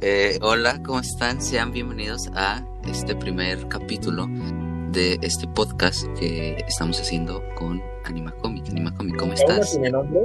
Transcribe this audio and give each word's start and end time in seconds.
Eh, 0.00 0.38
hola, 0.42 0.80
¿cómo 0.84 1.00
están? 1.00 1.42
Sean 1.42 1.72
bienvenidos 1.72 2.28
a 2.34 2.64
este 2.88 3.14
primer 3.16 3.66
capítulo 3.68 4.28
de 4.92 5.18
este 5.22 5.46
podcast 5.48 6.06
que 6.18 6.56
estamos 6.68 7.00
haciendo 7.00 7.42
con 7.56 7.82
Anima 8.04 8.30
Comic. 8.40 8.68
Anima 8.70 8.94
Comic, 8.94 9.16
¿cómo 9.18 9.32
¿Aún 9.32 9.40
no 9.46 9.52
estás? 9.54 9.70
tiene 9.72 9.90
nombre? 9.90 10.20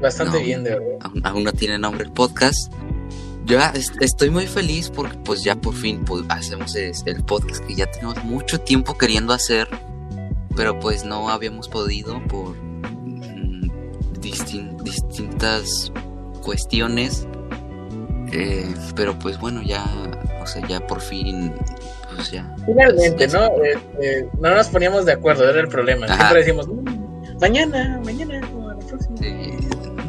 Bastante 0.00 0.38
No. 0.38 0.44
bien, 0.44 0.64
de 0.64 0.70
verdad. 0.70 0.98
Aún, 1.02 1.20
aún 1.24 1.44
no 1.44 1.52
tiene 1.52 1.78
nombre 1.78 2.04
el 2.04 2.12
podcast. 2.12 2.72
Yo 3.46 3.58
estoy 4.00 4.30
muy 4.30 4.46
feliz 4.46 4.90
porque 4.90 5.18
pues 5.18 5.42
ya 5.42 5.54
por 5.56 5.74
fin 5.74 6.02
pues, 6.04 6.24
hacemos 6.28 6.74
el 6.76 7.24
podcast 7.24 7.64
que 7.66 7.74
ya 7.74 7.86
tenemos 7.90 8.22
mucho 8.24 8.60
tiempo 8.60 8.96
queriendo 8.96 9.32
hacer, 9.34 9.68
pero 10.56 10.78
pues 10.78 11.04
no 11.04 11.28
habíamos 11.28 11.68
podido 11.68 12.22
por 12.28 12.56
mm, 12.56 13.70
distin- 14.20 14.80
distintas 14.82 15.92
cuestiones. 16.42 17.26
Eh, 18.34 18.74
pero 18.96 19.16
pues 19.18 19.38
bueno, 19.38 19.62
ya, 19.62 19.84
o 20.42 20.46
sea, 20.46 20.66
ya 20.66 20.84
por 20.86 21.00
fin, 21.00 21.52
pues 22.14 22.32
ya. 22.32 22.54
Finalmente, 22.66 23.28
¿no? 23.28 23.46
Eh, 23.64 23.78
eh, 24.02 24.28
no 24.40 24.54
nos 24.54 24.68
poníamos 24.68 25.04
de 25.06 25.12
acuerdo, 25.12 25.48
era 25.48 25.60
el 25.60 25.68
problema. 25.68 26.06
Ajá. 26.06 26.16
Siempre 26.16 26.38
decimos, 26.40 26.66
"Mm, 26.68 27.38
mañana, 27.40 28.00
mañana, 28.04 28.40
o 28.54 28.70
a 28.70 28.74
la 28.74 28.80
próxima. 28.80 29.16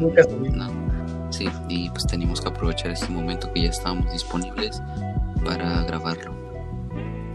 Nunca. 0.00 0.22
No, 0.52 1.32
sí, 1.32 1.48
y 1.68 1.88
pues 1.90 2.06
teníamos 2.06 2.40
que 2.40 2.48
aprovechar 2.48 2.90
este 2.90 3.08
momento 3.08 3.50
que 3.52 3.62
ya 3.62 3.70
estábamos 3.70 4.12
disponibles 4.12 4.82
para 5.44 5.84
grabarlo. 5.84 6.34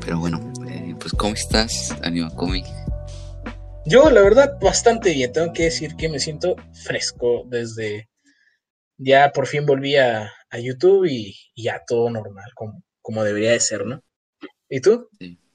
Pero 0.04 0.20
bueno, 0.20 0.40
eh, 0.68 0.94
pues 1.00 1.14
¿cómo 1.14 1.34
estás, 1.34 1.96
Anima 2.04 2.30
Comic? 2.36 2.66
Yo, 3.86 4.10
la 4.12 4.22
verdad, 4.22 4.58
bastante 4.62 5.12
bien. 5.14 5.32
Tengo 5.32 5.54
que 5.54 5.64
decir 5.64 5.96
que 5.96 6.10
me 6.10 6.20
siento 6.20 6.56
fresco 6.74 7.44
desde. 7.48 8.10
Ya 8.98 9.32
por 9.32 9.48
fin 9.48 9.66
volví 9.66 9.96
a, 9.96 10.32
a 10.52 10.60
YouTube 10.60 11.06
y, 11.10 11.36
ya 11.56 11.82
todo 11.88 12.10
normal, 12.10 12.52
como, 12.56 12.84
como 13.02 13.24
debería 13.24 13.52
de 13.52 13.60
ser, 13.60 13.86
¿no? 13.86 14.04
¿Y 14.70 14.82
tú? 14.82 15.10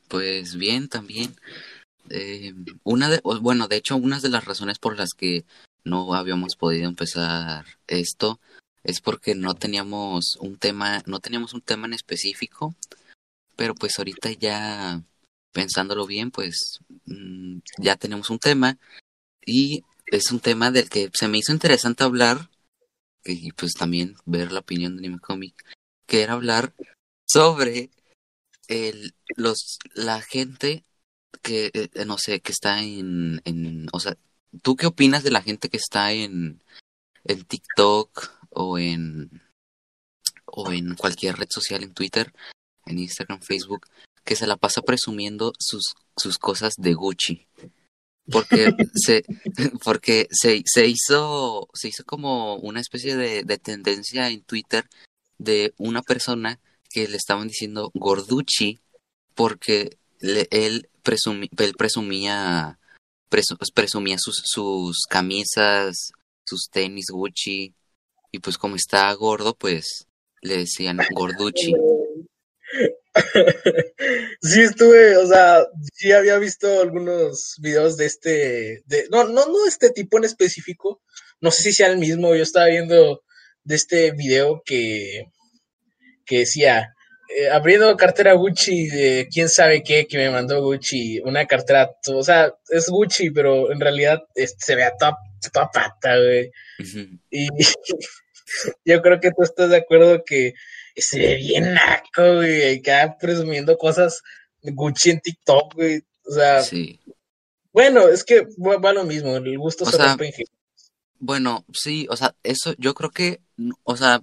Pues 0.08 0.56
bien, 0.56 0.89
también. 0.89 1.36
Eh, 2.11 2.55
una 2.84 3.08
de, 3.08 3.20
bueno, 3.22 3.69
de 3.69 3.77
hecho, 3.77 3.97
una 3.97 4.20
de 4.20 4.28
las 4.28 4.44
razones 4.44 4.78
por 4.78 4.97
las 4.97 5.11
que 5.17 5.44
no 5.84 6.14
habíamos 6.14 6.56
podido 6.56 6.89
empezar 6.89 7.64
esto 7.86 8.41
es 8.84 9.00
porque 9.00 9.34
no 9.34 9.55
teníamos 9.55 10.36
un 10.41 10.56
tema, 10.58 11.02
no 11.06 11.20
teníamos 11.20 11.55
un 11.55 11.61
tema 11.61 11.86
en 11.86 11.94
específico, 11.94 12.74
pero 13.56 13.74
pues 13.74 13.98
ahorita 13.98 14.30
ya 14.33 15.02
pensándolo 15.52 16.06
bien, 16.06 16.30
pues 16.30 16.80
mm, 17.06 17.58
ya 17.78 17.97
tenemos 17.97 18.30
un 18.30 18.39
tema 18.39 18.78
y 19.44 19.83
es 20.06 20.30
un 20.30 20.41
tema 20.41 20.70
del 20.70 20.89
que 20.89 21.11
se 21.12 21.28
me 21.28 21.39
hizo 21.39 21.52
interesante 21.52 22.05
hablar 22.05 22.48
y 23.32 23.52
pues 23.52 23.74
también 23.74 24.16
ver 24.24 24.52
la 24.52 24.60
opinión 24.60 24.96
de 24.96 25.00
Anime 25.00 25.20
Comic, 25.20 25.55
que 26.06 26.22
era 26.22 26.34
hablar 26.34 26.74
sobre 27.27 27.91
el, 28.68 29.14
los, 29.36 29.78
la 29.94 30.20
gente 30.22 30.84
que, 31.42 31.70
eh, 31.74 32.05
no 32.05 32.18
sé, 32.18 32.41
que 32.41 32.52
está 32.52 32.83
en, 32.83 33.41
en, 33.44 33.88
o 33.92 34.00
sea, 34.00 34.16
¿tú 34.62 34.77
qué 34.77 34.86
opinas 34.86 35.22
de 35.22 35.30
la 35.30 35.42
gente 35.42 35.68
que 35.68 35.77
está 35.77 36.12
en, 36.12 36.62
en 37.24 37.44
TikTok 37.44 38.33
o 38.50 38.78
en, 38.78 39.42
o 40.46 40.72
en 40.72 40.94
cualquier 40.94 41.36
red 41.36 41.48
social, 41.50 41.83
en 41.83 41.94
Twitter, 41.94 42.33
en 42.86 42.98
Instagram, 42.98 43.40
Facebook, 43.40 43.86
que 44.24 44.36
se 44.36 44.46
la 44.46 44.56
pasa 44.56 44.83
presumiendo 44.83 45.52
sus, 45.58 45.94
sus 46.16 46.38
cosas 46.38 46.74
de 46.78 46.94
Gucci? 46.94 47.45
Porque 48.30 48.72
se, 48.94 49.24
porque 49.84 50.27
se, 50.30 50.62
se 50.64 50.86
hizo, 50.86 51.69
se 51.74 51.88
hizo 51.88 52.05
como 52.05 52.56
una 52.56 52.80
especie 52.80 53.16
de, 53.16 53.42
de 53.44 53.58
tendencia 53.58 54.28
en 54.30 54.42
Twitter 54.42 54.88
de 55.38 55.74
una 55.78 56.02
persona 56.02 56.58
que 56.91 57.08
le 57.08 57.16
estaban 57.16 57.48
diciendo 57.48 57.91
Gorducci 57.94 58.80
porque 59.34 59.98
le- 60.18 60.48
él, 60.50 60.88
presumi- 61.05 61.50
él 61.58 61.74
presumía 61.77 62.78
presu- 63.30 63.58
presumía 63.74 64.17
sus, 64.18 64.42
sus 64.45 65.02
camisas, 65.08 66.12
sus 66.45 66.68
tenis 66.70 67.06
Gucci 67.11 67.74
y 68.33 68.39
pues 68.39 68.56
como 68.56 68.77
está 68.77 69.12
gordo 69.12 69.55
pues 69.55 70.06
le 70.40 70.56
decían 70.58 70.98
Gorducci. 71.11 71.74
sí 74.42 74.60
estuve, 74.62 75.16
o 75.16 75.27
sea, 75.27 75.66
sí 75.94 76.12
había 76.12 76.38
visto 76.38 76.80
algunos 76.80 77.56
videos 77.60 77.96
de 77.96 78.06
este, 78.06 78.82
de, 78.86 79.06
no, 79.10 79.24
no, 79.24 79.46
no 79.46 79.62
de 79.62 79.68
este 79.68 79.90
tipo 79.90 80.18
en 80.18 80.24
específico, 80.24 81.02
no 81.40 81.50
sé 81.50 81.62
si 81.62 81.72
sea 81.72 81.88
el 81.88 81.98
mismo, 81.98 82.34
yo 82.34 82.42
estaba 82.42 82.66
viendo 82.66 83.22
de 83.64 83.74
este 83.74 84.12
video 84.12 84.62
que, 84.64 85.27
que 86.24 86.40
decía, 86.40 86.94
eh, 87.28 87.48
abriendo 87.50 87.96
cartera 87.96 88.34
Gucci 88.34 88.88
de 88.88 89.28
quién 89.33 89.48
sabe 89.48 89.83
qué 89.83 90.06
que 90.06 90.18
me 90.18 90.30
mandó 90.30 90.62
Gucci, 90.62 91.20
una 91.20 91.46
cartera, 91.46 91.90
o 92.08 92.22
sea, 92.22 92.52
es 92.68 92.88
Gucci, 92.88 93.30
pero 93.30 93.72
en 93.72 93.80
realidad 93.80 94.22
este, 94.34 94.64
se 94.64 94.77
ve 94.77 94.84
a 94.84 94.96
toda, 94.96 95.16
toda 95.52 95.70
pata, 95.70 96.16
güey. 96.16 96.50
Y 97.30 97.48
yo 98.84 99.02
creo 99.02 99.20
que 99.20 99.30
tú 99.30 99.42
estás 99.42 99.70
de 99.70 99.78
acuerdo 99.78 100.22
que 100.24 100.54
se 100.96 101.18
ve 101.18 101.36
bien 101.36 101.74
naco, 101.74 102.36
güey, 102.36 102.79
acá 102.79 103.17
presumiendo 103.20 103.77
cosas 103.77 104.23
de 104.62 104.73
Gucci 104.73 105.11
en 105.11 105.20
TikTok, 105.20 105.74
güey. 105.74 106.02
O 106.29 106.33
sea, 106.33 106.62
Sí. 106.62 107.01
bueno, 107.73 108.08
es 108.08 108.24
que 108.24 108.46
va, 108.64 108.79
va 108.79 108.92
lo 108.92 109.05
mismo, 109.05 109.36
el 109.36 109.58
gusto 109.58 109.84
O 109.84 109.90
se 109.90 109.96
sea, 109.96 110.08
rompe 110.08 110.27
en. 110.29 110.46
Bueno, 111.18 111.64
sí, 111.73 112.07
o 112.11 112.17
sea, 112.17 112.34
eso 112.42 112.74
yo 112.79 112.95
creo 112.95 113.11
que, 113.11 113.40
o 113.84 113.96
sea, 113.96 114.23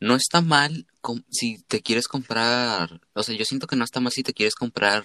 no 0.00 0.16
está 0.16 0.40
mal 0.40 0.86
si 1.30 1.62
te 1.68 1.80
quieres 1.80 2.08
comprar, 2.08 3.00
o 3.12 3.22
sea, 3.22 3.36
yo 3.36 3.44
siento 3.44 3.66
que 3.66 3.76
no 3.76 3.84
está 3.84 4.00
mal 4.00 4.12
si 4.12 4.22
te 4.22 4.32
quieres 4.32 4.54
comprar 4.54 5.04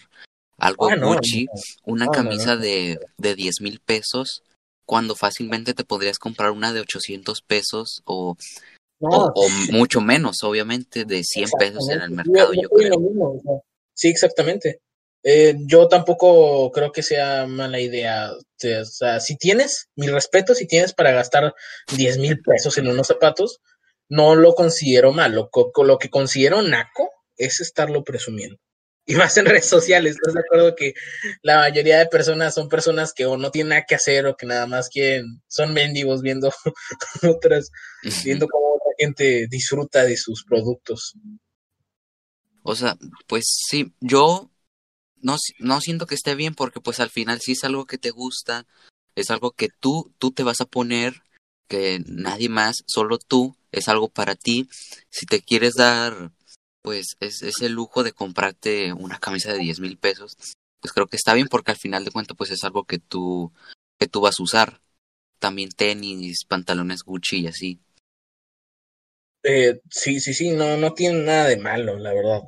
algo 0.58 0.90
Ah, 0.90 0.96
Gucci, 0.96 1.48
una 1.86 2.06
no, 2.06 2.12
no, 2.12 2.18
camisa 2.18 2.58
de, 2.58 3.00
de 3.18 3.36
10 3.36 3.62
mil 3.62 3.80
pesos, 3.80 4.44
cuando 4.86 5.16
fácilmente 5.16 5.74
te 5.74 5.84
podrías 5.86 6.18
comprar 6.18 6.52
una 6.52 6.74
de 6.74 6.82
800 6.82 7.42
pesos 7.42 8.02
o, 8.06 8.38
No, 9.00 9.10
o, 9.10 9.34
o 9.34 9.50
mucho 9.72 10.02
menos, 10.02 10.44
obviamente, 10.44 11.06
de 11.06 11.24
100 11.24 11.50
pesos 11.58 11.90
en 11.90 12.02
el 12.02 12.12
mercado, 12.12 12.54
Yo- 12.54 12.62
yo 12.62 12.62
yo 12.64 12.68
opino 12.72 12.90
creo. 12.90 13.00
lo 13.00 13.00
mismo, 13.00 13.26
o 13.32 13.42
sea, 13.42 13.54
sí, 13.94 14.10
exactamente. 14.10 14.82
Eh, 15.24 15.56
yo 15.68 15.88
tampoco 15.90 16.72
creo 16.72 16.92
que 16.92 17.04
sea 17.04 17.46
mala 17.46 17.80
idea. 17.80 18.32
O 18.32 18.86
sea, 18.86 19.20
si 19.20 19.36
tienes, 19.38 19.90
mi 19.96 20.08
respeto, 20.08 20.56
si 20.56 20.66
tienes 20.66 20.94
para 20.94 21.12
gastar 21.12 21.54
10 21.96 22.18
mil 22.20 22.42
pesos 22.42 22.78
en 22.78 22.88
unos 22.88 23.08
zapatos, 23.08 23.60
no 24.10 24.36
lo 24.36 24.56
considero 24.56 25.12
malo. 25.12 25.50
Lo 25.84 25.98
que 25.98 26.10
considero 26.10 26.62
naco 26.62 27.10
es 27.38 27.60
estarlo 27.60 28.04
presumiendo. 28.04 28.58
Y 29.06 29.16
más 29.16 29.36
en 29.38 29.46
redes 29.46 29.66
sociales, 29.66 30.14
¿estás 30.14 30.36
de 30.36 30.40
acuerdo 30.42 30.76
que 30.76 30.94
la 31.42 31.58
mayoría 31.60 31.98
de 32.00 32.06
personas 32.06 32.54
son 32.54 32.70
personas 32.70 33.12
que 33.12 33.26
o 33.26 33.38
no 33.38 33.50
tienen 33.52 33.70
nada 33.70 33.86
que 33.88 33.96
hacer 33.96 34.26
o 34.28 34.38
que 34.38 34.46
nada 34.46 34.68
más 34.68 34.88
quieren, 34.88 35.42
son 35.48 35.74
mendigos 35.74 36.22
viendo 36.22 36.52
otras, 37.24 37.72
viendo 38.24 38.48
cómo 38.52 38.80
gente 39.00 39.48
disfruta 39.50 40.04
de 40.04 40.18
sus 40.18 40.44
productos. 40.44 41.14
O 42.64 42.76
sea, 42.76 42.98
pues 43.28 43.46
sí, 43.48 43.94
yo 44.02 44.52
no, 45.22 45.38
no 45.60 45.82
siento 45.82 46.06
que 46.06 46.16
esté 46.16 46.36
bien 46.36 46.56
porque 46.56 46.82
pues 46.82 47.00
al 47.00 47.10
final 47.10 47.40
sí 47.42 47.54
es 47.54 47.64
algo 47.64 47.86
que 47.86 47.98
te 47.98 48.12
gusta, 48.12 48.68
es 49.16 49.32
algo 49.32 49.52
que 49.52 49.70
tú, 49.70 50.14
tú 50.18 50.32
te 50.32 50.44
vas 50.44 50.62
a 50.62 50.66
poner, 50.66 51.24
que 51.68 52.02
nadie 52.06 52.50
más, 52.50 52.84
solo 52.88 53.18
tú, 53.18 53.56
es 53.72 53.88
algo 53.88 54.10
para 54.10 54.36
ti. 54.36 54.68
Si 55.10 55.26
te 55.26 55.42
quieres 55.42 55.76
dar, 55.76 56.32
pues 56.82 57.16
es, 57.20 57.42
ese 57.42 57.70
lujo 57.70 58.04
de 58.04 58.12
comprarte 58.12 58.94
una 58.94 59.20
camisa 59.20 59.54
de 59.54 59.60
10 59.60 59.80
mil 59.80 59.98
pesos, 59.98 60.36
pues 60.82 60.94
creo 60.94 61.08
que 61.08 61.18
está 61.18 61.34
bien 61.34 61.48
porque 61.48 61.72
al 61.72 61.78
final 61.78 62.06
de 62.06 62.12
cuentas 62.12 62.36
pues 62.38 62.52
es 62.52 62.64
algo 62.64 62.86
que 62.86 63.00
tú, 63.00 63.52
que 64.00 64.08
tú 64.08 64.22
vas 64.22 64.36
a 64.40 64.44
usar. 64.44 64.82
También 65.40 65.70
tenis, 65.70 66.44
pantalones 66.48 67.04
Gucci 67.04 67.40
y 67.40 67.48
así. 67.48 67.80
Eh, 69.44 69.80
sí, 69.90 70.20
sí, 70.20 70.34
sí, 70.34 70.52
no, 70.52 70.78
no 70.78 70.94
tiene 70.94 71.24
nada 71.24 71.48
de 71.48 71.58
malo, 71.58 71.98
la 71.98 72.14
verdad. 72.14 72.42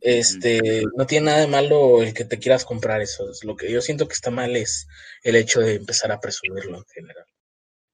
Este, 0.00 0.82
no 0.96 1.06
tiene 1.06 1.26
nada 1.26 1.40
de 1.40 1.46
malo 1.48 2.02
el 2.02 2.14
que 2.14 2.24
te 2.24 2.38
quieras 2.38 2.64
comprar 2.64 3.00
eso. 3.02 3.28
Es 3.30 3.44
lo 3.44 3.56
que 3.56 3.70
yo 3.70 3.80
siento 3.82 4.06
que 4.08 4.14
está 4.14 4.30
mal 4.30 4.54
es 4.56 4.86
el 5.24 5.36
hecho 5.36 5.60
de 5.60 5.74
empezar 5.74 6.12
a 6.12 6.20
presumirlo 6.20 6.78
en 6.78 6.84
general. 6.94 7.24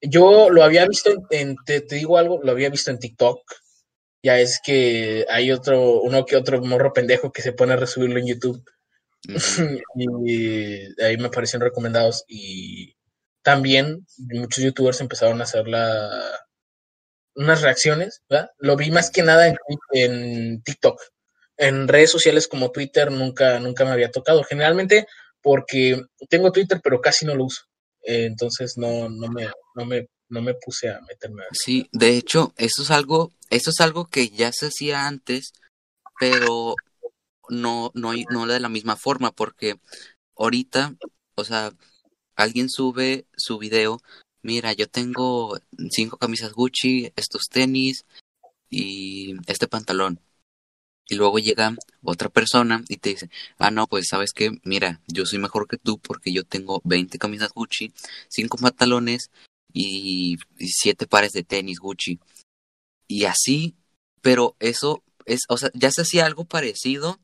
Yo 0.03 0.51
lo 0.51 0.65
había 0.65 0.87
visto 0.89 1.11
en, 1.13 1.19
en- 1.31 1.57
te, 1.67 1.83
te 1.83 1.97
digo 1.97 2.19
algo, 2.19 2.41
lo 2.43 2.53
había 2.53 2.71
visto 2.71 2.91
en 2.93 2.99
TikTok. 3.01 3.41
Ya 4.25 4.41
es 4.41 4.61
que 4.65 5.27
hay 5.31 5.53
otro, 5.53 6.01
uno 6.03 6.27
que 6.27 6.37
otro 6.37 6.63
morro 6.63 6.93
pendejo 6.95 7.33
que 7.33 7.43
se 7.43 7.53
pone 7.55 7.75
a 7.75 7.77
resubirlo 7.77 8.19
en 8.21 8.27
YouTube. 8.29 8.65
Y 9.97 11.03
ahí 11.03 11.17
me 11.19 11.27
aparecieron 11.27 11.67
recomendados 11.69 12.25
y 12.29 12.97
también 13.43 14.07
muchos 14.19 14.65
youtubers 14.65 15.01
empezaron 15.01 15.41
a 15.41 15.45
hacer 15.45 15.69
la, 15.69 16.11
unas 17.35 17.63
reacciones, 17.63 18.23
¿verdad? 18.29 18.51
Lo 18.59 18.77
vi 18.77 18.91
más 18.91 19.11
que 19.11 19.23
nada 19.23 19.49
en, 19.49 19.57
en 19.93 20.63
TikTok. 20.63 21.01
En 21.57 21.89
redes 21.89 22.11
sociales 22.11 22.49
como 22.49 22.71
Twitter 22.71 23.11
nunca, 23.11 23.59
nunca 23.61 23.85
me 23.85 23.93
había 23.93 24.11
tocado. 24.11 24.43
Generalmente 24.45 25.07
porque 25.41 26.03
tengo 26.29 26.53
Twitter, 26.53 26.81
pero 26.83 27.01
casi 27.01 27.27
no 27.27 27.35
lo 27.35 27.45
uso. 27.45 27.63
Eh, 28.03 28.27
entonces 28.27 28.75
no, 28.77 29.09
no, 29.09 29.29
me, 29.29 29.49
no 29.75 29.85
me 29.85 30.09
no 30.29 30.43
me 30.43 30.55
puse 30.55 30.89
a 30.91 31.01
meterme 31.03 31.43
a 31.43 31.47
Sí, 31.53 31.89
de 31.93 32.17
hecho, 32.17 32.53
eso 32.57 32.83
es 32.83 32.91
algo, 32.91 33.33
eso 33.51 33.71
es 33.71 33.81
algo 33.81 34.07
que 34.07 34.29
ya 34.31 34.53
se 34.53 34.67
hacía 34.67 35.07
antes, 35.07 35.53
pero 36.19 36.75
no, 37.49 37.91
no, 37.95 38.13
no 38.31 38.47
de 38.47 38.61
la 38.61 38.69
misma 38.69 38.97
forma, 38.97 39.33
porque 39.33 39.77
ahorita, 40.37 40.97
o 41.37 41.45
sea, 41.45 41.73
alguien 42.37 42.69
sube 42.69 43.27
su 43.37 43.59
video, 43.59 44.01
mira, 44.45 44.73
yo 44.75 44.89
tengo 44.89 45.59
cinco 45.91 46.19
camisas 46.19 46.53
Gucci, 46.53 47.13
estos 47.17 47.49
tenis 47.51 48.05
y 48.71 49.35
este 49.47 49.67
pantalón. 49.67 50.21
Y 51.09 51.17
luego 51.17 51.39
llega 51.39 51.77
otra 52.03 52.29
persona 52.29 52.85
y 52.89 52.97
te 52.99 53.11
dice, 53.11 53.31
ah, 53.59 53.71
no, 53.71 53.87
pues 53.87 54.07
sabes 54.09 54.33
que, 54.33 54.53
mira, 54.65 55.03
yo 55.09 55.27
soy 55.27 55.39
mejor 55.39 55.67
que 55.69 55.77
tú 55.79 55.99
porque 55.99 56.33
yo 56.33 56.45
tengo 56.45 56.81
20 56.85 57.19
camisas 57.19 57.53
Gucci, 57.53 57.93
cinco 58.29 58.59
pantalones 58.59 59.31
y, 59.73 60.37
siete 60.61 61.07
pares 61.07 61.33
de 61.33 61.43
tenis 61.43 61.79
Gucci. 61.79 62.21
Y 63.09 63.25
así, 63.25 63.77
pero 64.23 64.57
eso 64.61 65.03
es, 65.27 65.41
o 65.49 65.57
sea, 65.59 65.71
ya 65.75 65.91
se 65.91 66.03
hacía 66.03 66.27
algo 66.27 66.45
parecido, 66.45 67.19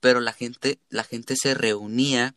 pero 0.00 0.20
la 0.20 0.32
gente, 0.32 0.80
la 0.90 1.04
gente 1.04 1.34
se 1.36 1.54
reunía 1.54 2.36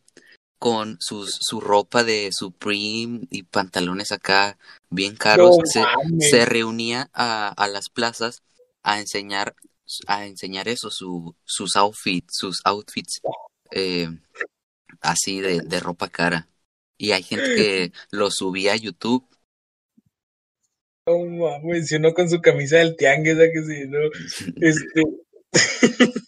con 0.62 0.96
sus, 1.00 1.38
su 1.40 1.60
ropa 1.60 2.04
de 2.04 2.30
Supreme 2.30 3.22
y 3.30 3.42
pantalones 3.42 4.12
acá 4.12 4.56
bien 4.90 5.16
caros, 5.16 5.56
se, 5.64 5.82
se, 6.20 6.44
reunía 6.44 7.10
a, 7.12 7.48
a 7.48 7.66
las 7.66 7.88
plazas 7.88 8.44
a 8.84 9.00
enseñar 9.00 9.56
a 10.06 10.24
enseñar 10.24 10.68
eso, 10.68 10.88
su, 10.88 11.34
sus 11.44 11.74
outfits, 11.74 12.36
sus 12.38 12.60
outfits 12.64 13.20
eh, 13.72 14.06
así 15.00 15.40
de, 15.40 15.62
de, 15.62 15.80
ropa 15.80 16.08
cara. 16.08 16.48
Y 16.96 17.10
hay 17.10 17.24
gente 17.24 17.56
que 17.56 17.92
lo 18.12 18.30
subía 18.30 18.74
a 18.74 18.76
YouTube. 18.76 19.26
Oh, 21.06 21.26
mames, 21.26 21.88
si 21.88 21.96
uno 21.96 22.14
con 22.14 22.30
su 22.30 22.40
camisa 22.40 22.76
del 22.76 22.94
tianguis, 22.96 23.34
que 23.34 23.64
sí, 23.66 23.88
no? 23.88 23.98
Este... 24.62 25.02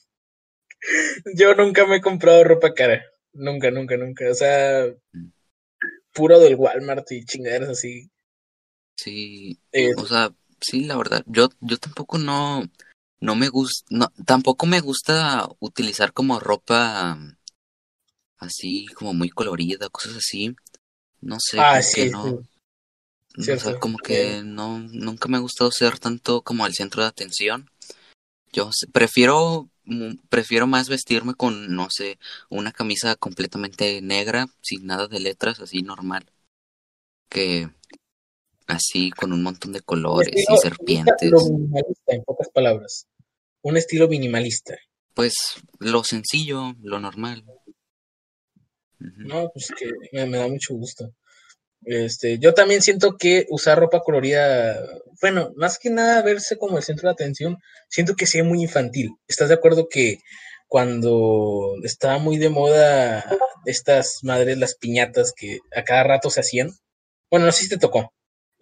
Yo 1.37 1.54
nunca 1.54 1.87
me 1.87 1.98
he 1.98 2.00
comprado 2.00 2.42
ropa 2.42 2.75
cara. 2.75 3.13
Nunca, 3.34 3.70
nunca, 3.70 3.96
nunca. 3.96 4.31
O 4.31 4.34
sea, 4.34 4.86
puro 6.12 6.38
del 6.38 6.54
Walmart 6.54 7.10
y 7.12 7.25
chingaderas 7.25 7.69
así. 7.70 8.10
Sí, 8.96 9.58
o 9.96 10.06
sea, 10.06 10.32
sí, 10.60 10.84
la 10.84 10.96
verdad, 10.96 11.25
yo, 11.26 11.48
yo 11.60 11.78
tampoco 11.78 12.16
no, 12.16 12.62
no 13.20 13.34
me 13.34 13.48
gusta, 13.48 13.84
no, 13.90 14.12
tampoco 14.25 14.66
me 14.66 14.81
gusta 14.81 15.48
utilizar 15.58 16.12
como 16.12 16.38
ropa 16.38 17.19
así 18.38 18.86
como 18.94 19.12
muy 19.14 19.31
colorida, 19.31 19.88
cosas 19.88 20.16
así. 20.16 20.54
No 21.20 21.38
sé, 21.40 21.58
ah, 21.58 21.80
no, 22.12 22.42
como 23.80 23.98
que 23.98 24.42
no, 24.44 24.78
nunca 24.78 25.28
me 25.28 25.38
ha 25.38 25.40
gustado 25.40 25.70
ser 25.70 25.98
tanto 25.98 26.42
como 26.42 26.66
el 26.66 26.75
centro 26.75 27.02
de 27.02 27.08
atención. 27.08 27.70
Yo 28.52 28.70
prefiero, 28.92 29.70
prefiero 30.28 30.66
más 30.66 30.88
vestirme 30.88 31.34
con, 31.34 31.75
no 31.75 31.88
sé, 31.90 32.19
una 32.48 32.72
camisa 32.72 33.16
completamente 33.16 34.00
negra, 34.02 34.46
sin 34.60 34.86
nada 34.86 35.08
de 35.08 35.20
letras, 35.20 35.60
así 35.60 35.82
normal, 35.82 36.31
que 37.28 37.69
así 38.66 39.10
con 39.10 39.32
un 39.32 39.42
montón 39.42 39.72
de 39.72 39.81
colores 39.81 40.34
y 40.34 40.56
serpientes. 40.56 41.32
en 42.06 42.25
pocas 42.25 42.48
palabras 42.48 43.06
un 43.64 43.76
estilo 43.78 44.08
minimalista. 44.08 44.76
Pues 45.14 45.34
lo 45.78 46.04
sencillo, 46.04 46.75
lo 46.82 47.00
normal. 47.00 47.44
No, 48.98 49.50
pues 49.52 49.72
que 49.76 49.90
me, 50.12 50.37
da 50.37 50.46
mucho 50.48 50.75
gusto. 50.75 51.12
Este, 51.86 52.38
yo 52.38 52.54
también 52.54 52.82
siento 52.82 53.16
que 53.19 53.46
usar 53.50 53.78
ropa 53.78 54.00
colorida, 54.00 54.78
bueno, 55.20 55.52
más 55.56 55.78
que 55.78 55.90
nada 55.90 56.22
verse 56.22 56.56
como 56.56 56.78
el 56.78 56.84
centro 56.84 57.08
de 57.08 57.12
atención, 57.12 57.58
siento 57.88 58.14
que 58.16 58.26
sea 58.26 58.44
muy 58.44 58.62
infantil. 58.62 59.10
¿Estás 59.28 59.48
de 59.48 59.54
acuerdo 59.54 59.88
que 59.88 60.19
cuando 60.69 61.75
estaba 61.82 62.19
muy 62.19 62.38
de 62.38 62.48
moda 62.48 63.25
estas 63.66 64.20
madres, 64.22 64.58
las 64.58 64.75
piñatas 64.76 65.32
que 65.36 65.58
a 65.75 65.84
cada 65.84 66.04
rato 66.04 66.31
se 66.31 66.40
hacían? 66.40 66.70
Bueno, 67.31 67.46
no 67.46 67.52
sé 67.52 67.64
si 67.64 67.69
te 67.70 67.78
tocó 67.78 68.12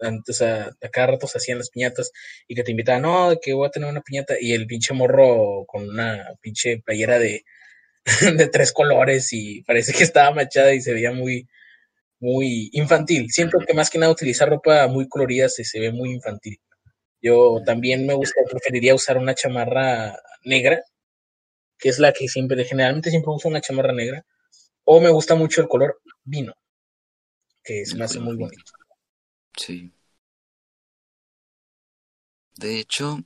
antes 0.03 0.41
a, 0.41 0.75
cada 0.91 1.07
rato 1.07 1.27
se 1.27 1.37
hacían 1.37 1.57
las 1.57 1.69
piñatas 1.69 2.11
y 2.47 2.55
que 2.55 2.63
te 2.63 2.71
invitaban, 2.71 3.03
no, 3.03 3.39
que 3.41 3.53
voy 3.53 3.67
a 3.67 3.71
tener 3.71 3.89
una 3.89 4.01
piñata 4.01 4.35
y 4.39 4.53
el 4.53 4.67
pinche 4.67 4.93
morro 4.93 5.65
con 5.65 5.89
una 5.89 6.35
pinche 6.41 6.81
playera 6.81 7.19
de, 7.19 7.43
de 8.37 8.47
tres 8.47 8.71
colores 8.71 9.31
y 9.33 9.61
parece 9.63 9.93
que 9.93 10.03
estaba 10.03 10.31
machada 10.31 10.73
y 10.73 10.81
se 10.81 10.93
veía 10.93 11.11
muy, 11.11 11.47
muy 12.23 12.69
infantil. 12.71 13.29
Siento 13.29 13.59
que 13.59 13.73
más 13.73 13.89
que 13.89 13.99
nada 13.99 14.11
utilizar 14.11 14.47
ropa 14.47 14.87
muy 14.87 15.09
colorida 15.09 15.49
se, 15.49 15.65
se 15.65 15.79
ve 15.79 15.91
muy 15.91 16.11
infantil. 16.11 16.57
Yo 17.21 17.61
también 17.65 18.07
me 18.07 18.13
gusta, 18.13 18.41
preferiría 18.49 18.95
usar 18.95 19.17
una 19.17 19.35
chamarra 19.35 20.17
negra, 20.45 20.81
que 21.77 21.89
es 21.89 21.99
la 21.99 22.13
que 22.13 22.29
siempre, 22.29 22.63
generalmente 22.63 23.09
siempre 23.09 23.31
uso 23.31 23.49
una 23.49 23.59
chamarra 23.59 23.91
negra, 23.91 24.25
o 24.85 25.01
me 25.01 25.09
gusta 25.09 25.35
mucho 25.35 25.61
el 25.61 25.67
color 25.67 25.99
vino, 26.23 26.53
que 27.61 27.85
se 27.85 27.97
me 27.97 28.05
hace 28.05 28.19
muy 28.19 28.37
bonito. 28.37 28.71
Sí. 29.57 29.91
De 32.55 32.79
hecho, 32.79 33.19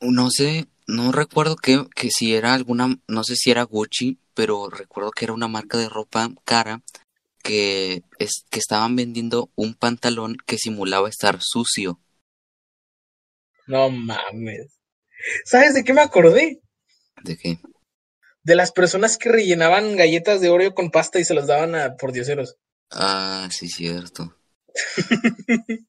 no 0.00 0.30
sé, 0.30 0.66
no 0.88 1.12
recuerdo 1.12 1.54
que, 1.54 1.86
que 1.94 2.10
si 2.10 2.34
era 2.34 2.54
alguna, 2.54 2.98
no 3.06 3.22
sé 3.22 3.36
si 3.36 3.52
era 3.52 3.62
Gucci, 3.62 4.18
pero 4.34 4.68
recuerdo 4.68 5.12
que 5.12 5.26
era 5.26 5.34
una 5.34 5.46
marca 5.46 5.78
de 5.78 5.88
ropa 5.88 6.28
cara 6.44 6.82
que, 7.46 8.02
es, 8.18 8.44
que 8.50 8.58
estaban 8.58 8.96
vendiendo 8.96 9.50
un 9.54 9.74
pantalón 9.74 10.36
que 10.46 10.58
simulaba 10.58 11.08
estar 11.08 11.38
sucio. 11.40 12.00
No 13.66 13.90
mames. 13.90 14.78
¿Sabes 15.44 15.74
de 15.74 15.84
qué 15.84 15.92
me 15.92 16.00
acordé? 16.00 16.60
¿De 17.22 17.36
qué? 17.36 17.58
De 18.42 18.54
las 18.54 18.72
personas 18.72 19.16
que 19.16 19.28
rellenaban 19.28 19.96
galletas 19.96 20.40
de 20.40 20.50
Oreo 20.50 20.74
con 20.74 20.90
pasta 20.90 21.18
y 21.18 21.24
se 21.24 21.34
las 21.34 21.46
daban 21.46 21.74
a 21.74 21.96
por 21.96 22.12
dioseros. 22.12 22.56
Ah, 22.90 23.48
sí, 23.50 23.68
cierto. 23.68 24.36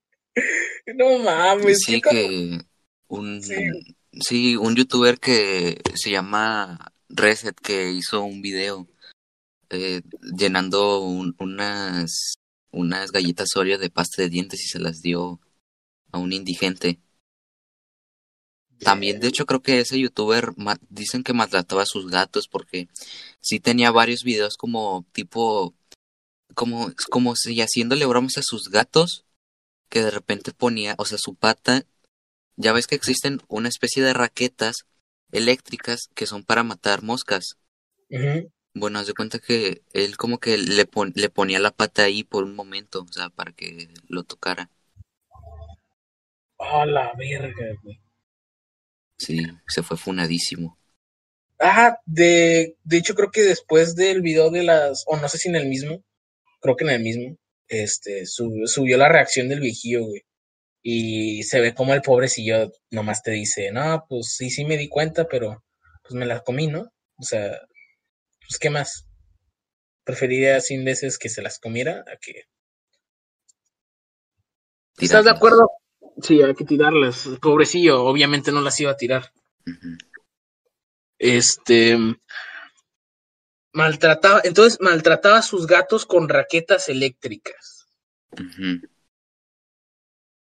no 0.95 1.19
mames. 1.19 1.80
Sí, 1.86 2.01
que 2.01 2.60
un, 3.07 3.44
sí. 4.21 4.56
un 4.56 4.75
youtuber 4.75 5.19
que 5.19 5.81
se 5.95 6.10
llama 6.10 6.94
Reset 7.10 7.56
que 7.60 7.92
hizo 7.92 8.24
un 8.24 8.42
video 8.42 8.88
eh, 9.69 10.02
llenando 10.38 11.02
unas, 11.02 12.36
unas 12.72 13.12
galletas 13.12 13.56
Oreo 13.56 13.78
de 13.78 13.90
pasta 13.90 14.22
de 14.22 14.30
dientes 14.30 14.64
y 14.64 14.68
se 14.68 14.80
las 14.80 15.02
dio 15.02 15.40
a 16.12 16.18
un 16.18 16.34
indigente. 16.34 17.00
También, 18.80 19.19
de 19.19 19.28
hecho, 19.28 19.46
creo 19.46 19.62
que 19.62 19.80
ese 19.80 20.00
youtuber 20.00 20.54
dicen 20.89 21.24
que 21.24 21.34
maltrataba 21.34 21.82
a 21.82 21.88
sus 21.88 22.10
gatos 22.10 22.48
porque 22.48 22.88
sí 23.41 23.60
tenía 23.60 23.91
varios 23.91 24.24
videos 24.24 24.56
como 24.56 25.06
tipo 25.12 25.74
como, 26.58 26.91
como 27.12 27.36
si 27.36 27.62
haciéndole 27.62 28.06
bromas 28.06 28.38
a 28.38 28.41
sus 28.44 28.70
gatos, 28.70 29.25
que 29.89 30.01
de 30.01 30.12
repente 30.12 30.53
ponía, 30.53 30.96
o 30.98 31.06
sea, 31.06 31.20
su 31.20 31.36
pata, 31.36 31.86
ya 32.56 32.74
ves 32.74 32.88
que 32.88 32.96
existen 32.96 33.39
una 33.48 33.70
especie 33.70 34.03
de 34.03 34.13
raquetas 34.13 34.88
eléctricas 35.32 36.10
que 36.15 36.25
son 36.25 36.44
para 36.44 36.63
matar 36.63 37.03
moscas. 37.03 37.58
Bueno, 38.79 39.00
haz 39.00 39.07
de 39.07 39.13
cuenta 39.13 39.39
que 39.39 39.81
él 39.93 40.17
como 40.17 40.39
que 40.39 40.57
le, 40.57 40.88
le 41.15 41.29
ponía 41.29 41.60
la 41.60 41.72
pata 41.72 42.03
ahí 42.03 42.24
por 42.24 42.43
un 42.43 42.55
momento, 42.55 43.05
o 43.07 43.12
sea, 43.12 43.29
para 43.29 43.51
que 43.51 43.89
lo 44.07 44.24
tocara. 44.24 44.69
A 46.60 46.86
la 46.86 47.12
verga, 47.17 47.65
güey. 47.84 48.00
Sí, 49.17 49.46
se 49.67 49.81
fue 49.81 49.98
funadísimo. 49.98 50.77
Ah, 51.60 51.98
de, 52.05 52.77
de 52.84 52.98
hecho 52.98 53.15
creo 53.15 53.31
que 53.31 53.41
después 53.41 53.96
del 53.96 54.22
video 54.22 54.51
de 54.51 54.63
las, 54.63 55.03
o 55.07 55.17
no 55.17 55.27
sé 55.27 55.39
si 55.39 55.50
en 55.50 55.55
el 55.55 55.67
mismo, 55.67 56.03
creo 56.62 56.75
que 56.75 56.84
en 56.84 56.91
el 56.91 57.01
mismo, 57.01 57.36
este, 57.67 58.25
subió 58.25 58.98
la 58.98 59.10
reacción 59.10 59.50
del 59.50 59.60
viejillo, 59.60 60.05
güey. 60.05 60.22
Y 60.84 61.43
se 61.43 61.60
ve 61.60 61.74
como 61.74 61.93
el 61.93 62.01
pobrecillo 62.01 62.72
nomás 62.91 63.24
te 63.24 63.31
dice, 63.31 63.72
no, 63.72 64.05
pues 64.07 64.36
sí, 64.36 64.50
sí 64.51 64.65
me 64.65 64.77
di 64.77 64.88
cuenta, 64.88 65.27
pero 65.27 65.63
pues 66.03 66.13
me 66.13 66.25
la 66.25 66.41
comí, 66.41 66.67
¿no? 66.67 66.91
O 67.17 67.24
sea, 67.24 67.60
pues 68.48 68.60
qué 68.60 68.70
más. 68.70 69.08
Preferiría 70.04 70.62
cien 70.62 70.86
veces 70.86 71.18
que 71.18 71.30
se 71.30 71.42
las 71.42 71.60
comiera 71.60 72.04
a 72.12 72.18
que... 72.18 72.44
¿Estás 74.98 75.25
de 75.25 75.32
acuerdo? 75.32 75.70
Sí, 76.22 76.42
hay 76.42 76.56
que 76.56 76.66
tirarlas. 76.66 77.30
Pobrecillo, 77.42 78.04
obviamente 78.04 78.51
no 78.51 78.62
las 78.62 78.80
iba 78.80 78.92
a 78.92 78.98
tirar. 78.98 79.32
Este, 81.20 81.98
Maltrataba, 83.77 84.42
entonces 84.44 84.80
maltrataba 84.82 85.38
a 85.38 85.44
sus 85.44 85.68
gatos 85.68 86.08
con 86.08 86.30
raquetas 86.30 86.89
eléctricas. 86.89 87.86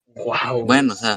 Wow. 0.09 0.65
Bueno, 0.65 0.95
o 0.95 0.97
sea, 0.97 1.17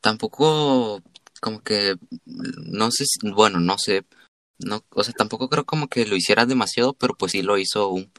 tampoco 0.00 1.00
como 1.40 1.62
que 1.62 1.94
no 2.24 2.90
sé, 2.90 3.04
bueno, 3.22 3.60
no 3.60 3.78
sé, 3.78 4.02
no, 4.58 4.84
o 4.90 5.04
sea, 5.04 5.14
tampoco 5.14 5.48
creo 5.48 5.64
como 5.64 5.88
que 5.88 6.06
lo 6.06 6.16
hiciera 6.16 6.46
demasiado, 6.46 6.94
pero 6.94 7.14
pues 7.14 7.32
sí 7.32 7.42
lo 7.42 7.58
hizo 7.58 7.88
un, 7.88 8.10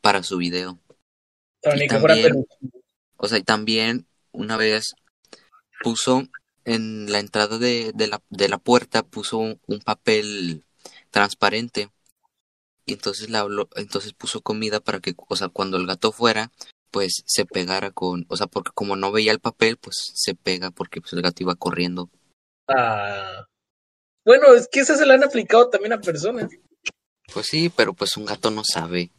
para 0.00 0.22
su 0.22 0.38
video. 0.38 0.78
También, 1.60 2.46
O 3.16 3.28
sea, 3.28 3.38
y 3.38 3.42
también 3.42 4.06
una 4.32 4.56
vez 4.56 4.94
puso 5.82 6.26
en 6.64 7.10
la 7.10 7.18
entrada 7.18 7.58
de, 7.58 7.92
de, 7.94 8.06
la, 8.08 8.22
de 8.30 8.48
la 8.48 8.58
puerta, 8.58 9.02
puso 9.02 9.38
un, 9.38 9.60
un 9.66 9.80
papel 9.80 10.64
transparente. 11.10 11.90
Y 12.86 12.94
entonces 12.94 13.28
le 13.30 13.38
habló, 13.38 13.68
entonces 13.76 14.12
puso 14.14 14.40
comida 14.40 14.80
para 14.80 15.00
que, 15.00 15.14
o 15.16 15.36
sea, 15.36 15.48
cuando 15.48 15.76
el 15.76 15.86
gato 15.86 16.12
fuera, 16.12 16.50
pues 16.90 17.22
se 17.26 17.44
pegara 17.44 17.90
con, 17.90 18.26
o 18.28 18.36
sea, 18.36 18.46
porque 18.46 18.72
como 18.74 18.96
no 18.96 19.12
veía 19.12 19.32
el 19.32 19.40
papel, 19.40 19.76
pues 19.76 20.12
se 20.14 20.34
pega 20.34 20.70
porque 20.70 21.00
pues, 21.00 21.12
el 21.12 21.22
gato 21.22 21.42
iba 21.42 21.54
corriendo. 21.54 22.10
Ah. 22.68 23.46
Bueno, 24.30 24.54
es 24.54 24.68
que 24.68 24.78
esas 24.78 24.96
se 25.00 25.06
la 25.06 25.14
han 25.14 25.24
aplicado 25.24 25.68
también 25.70 25.92
a 25.92 26.00
personas. 26.00 26.48
Pues 27.34 27.46
sí, 27.48 27.68
pero 27.68 27.94
pues 27.94 28.16
un 28.16 28.26
gato 28.26 28.48
no 28.52 28.62
sabe. 28.62 29.10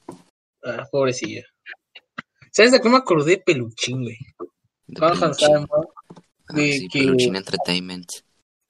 Ah, 0.64 0.88
pobrecilla. 0.90 1.44
¿Sabes 2.54 2.72
de 2.72 2.80
qué 2.80 2.88
me 2.88 2.96
acordé? 2.96 3.38
Peluchín, 3.38 4.04
güey. 4.04 4.16
De 4.88 5.02
Peluchín. 5.02 5.68
Ah, 5.70 6.54
de 6.54 6.72
sí, 6.72 6.88
que- 6.88 7.00
Peluchín 7.00 7.36
Entertainment. 7.36 8.08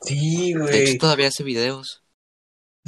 Sí, 0.01 0.53
De 0.53 0.59
güey. 0.59 0.81
hecho, 0.81 0.97
todavía 0.99 1.27
hace 1.27 1.43
videos. 1.43 2.01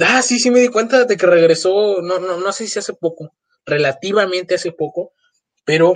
Ah, 0.00 0.20
sí, 0.22 0.40
sí 0.40 0.50
me 0.50 0.58
di 0.58 0.66
cuenta 0.68 1.04
de 1.04 1.16
que 1.16 1.24
regresó, 1.26 2.02
no, 2.02 2.18
no, 2.18 2.36
no 2.38 2.52
sé 2.52 2.66
si 2.66 2.80
hace 2.80 2.92
poco, 2.94 3.30
relativamente 3.64 4.56
hace 4.56 4.72
poco, 4.72 5.12
pero 5.64 5.94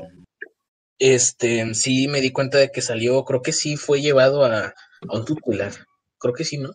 este 1.00 1.74
sí 1.74 2.06
me 2.06 2.20
di 2.20 2.30
cuenta 2.30 2.58
de 2.58 2.70
que 2.70 2.82
salió, 2.82 3.24
creo 3.24 3.42
que 3.42 3.52
sí 3.52 3.76
fue 3.76 4.00
llevado 4.00 4.44
a, 4.44 4.66
a 4.66 4.74
un 5.12 5.24
tutelar. 5.24 5.72
Creo 6.20 6.34
que 6.34 6.44
sí, 6.44 6.58
¿no? 6.58 6.70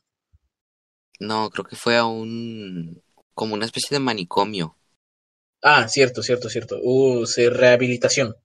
No, 1.28 1.50
creo 1.50 1.66
que 1.66 1.76
fue 1.76 1.98
a 1.98 2.06
un, 2.06 3.02
como 3.34 3.54
una 3.56 3.66
especie 3.66 3.96
de 3.96 4.00
manicomio. 4.00 4.78
Ah, 5.64 5.88
cierto, 5.88 6.22
cierto, 6.22 6.48
cierto. 6.50 6.78
Uh, 6.84 7.26
se 7.26 7.50
rehabilitación. 7.50 8.36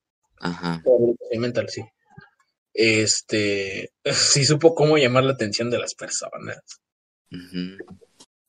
Ajá. 0.41 0.83
Rehabilitación 0.85 1.41
mental, 1.43 1.69
sí. 1.71 1.83
Este 2.75 3.93
sí 4.05 4.45
supo 4.45 4.75
cómo 4.75 4.99
llamar 4.99 5.25
la 5.25 5.33
atención 5.35 5.71
de 5.71 5.79
las 5.81 5.95
personas. 5.95 6.61
ujú, 7.33 7.79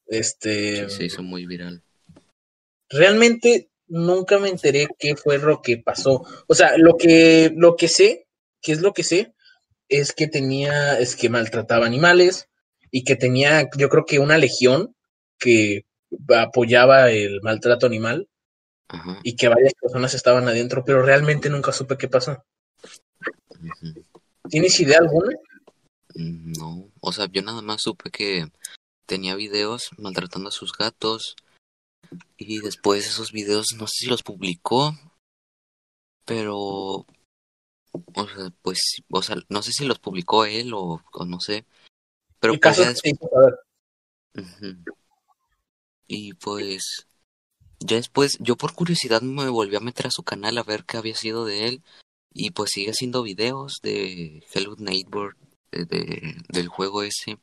Este 0.07 0.89
sí, 0.89 0.89
se 0.89 1.05
hizo 1.05 1.23
muy 1.23 1.45
viral. 1.45 1.83
realmente 2.89 3.69
nunca 3.87 4.37
me 4.39 4.49
enteré 4.49 4.87
qué 4.97 5.15
fue 5.15 5.37
lo 5.37 5.61
que 5.61 5.77
pasó. 5.77 6.23
O 6.47 6.55
sea, 6.55 6.77
lo 6.77 6.95
que, 6.97 7.51
lo 7.55 7.75
que 7.75 7.87
sé, 7.87 8.27
que 8.61 8.71
es 8.73 8.81
lo 8.81 8.93
que 8.93 9.03
sé, 9.03 9.33
es 9.89 10.13
que 10.13 10.27
tenía, 10.27 10.99
es 10.99 11.17
que 11.17 11.29
maltrataba 11.29 11.87
animales 11.87 12.48
y 12.91 13.03
que 13.03 13.15
tenía, 13.15 13.69
yo 13.77 13.89
creo 13.89 14.05
que 14.05 14.19
una 14.19 14.37
legión 14.37 14.95
que 15.37 15.85
apoyaba 16.35 17.11
el 17.11 17.41
maltrato 17.41 17.85
animal 17.85 18.27
Ajá. 18.87 19.19
y 19.23 19.35
que 19.35 19.47
varias 19.47 19.73
personas 19.79 20.13
estaban 20.13 20.47
adentro, 20.47 20.83
pero 20.83 21.03
realmente 21.03 21.49
nunca 21.49 21.71
supe 21.71 21.97
qué 21.97 22.07
pasó. 22.07 22.43
¿Tienes 24.49 24.79
idea 24.79 24.99
alguna? 24.99 25.35
Mm, 26.15 26.53
No, 26.57 26.89
o 27.01 27.11
sea, 27.11 27.27
yo 27.31 27.41
nada 27.41 27.61
más 27.61 27.81
supe 27.81 28.09
que 28.09 28.47
tenía 29.05 29.35
videos 29.35 29.91
maltratando 29.97 30.49
a 30.49 30.51
sus 30.51 30.71
gatos 30.73 31.35
y 32.37 32.59
después 32.59 33.07
esos 33.07 33.31
videos 33.31 33.67
no 33.77 33.87
sé 33.87 33.93
si 33.99 34.07
los 34.07 34.23
publicó, 34.23 34.95
pero, 36.25 36.55
o 36.57 37.05
sea, 38.35 38.51
pues, 38.61 39.01
o 39.09 39.21
sea, 39.21 39.37
no 39.49 39.61
sé 39.61 39.71
si 39.71 39.85
los 39.85 39.99
publicó 39.99 40.45
él 40.45 40.73
o, 40.73 41.01
o 41.11 41.25
no 41.25 41.39
sé, 41.39 41.65
pero 42.39 42.53
El 42.53 42.59
pues 42.59 42.79
es 42.79 43.01
que. 43.01 43.11
Y 46.07 46.33
pues 46.33 47.07
ya 47.79 47.97
después, 47.97 48.37
yo 48.39 48.57
por 48.57 48.73
curiosidad 48.73 49.21
me 49.21 49.49
volví 49.49 49.75
a 49.75 49.79
meter 49.81 50.07
a 50.07 50.11
su 50.11 50.23
canal 50.23 50.57
a 50.57 50.63
ver 50.63 50.85
qué 50.85 50.97
había 50.97 51.15
sido 51.15 51.45
de 51.45 51.67
él 51.67 51.83
y 52.33 52.51
pues 52.51 52.71
sigue 52.73 52.91
haciendo 52.91 53.23
videos 53.23 53.79
de 53.83 54.43
Hello 54.53 54.75
Neighbor, 54.77 55.37
de, 55.71 55.85
de- 55.85 56.37
del 56.49 56.67
juego 56.69 57.03
ese. 57.03 57.39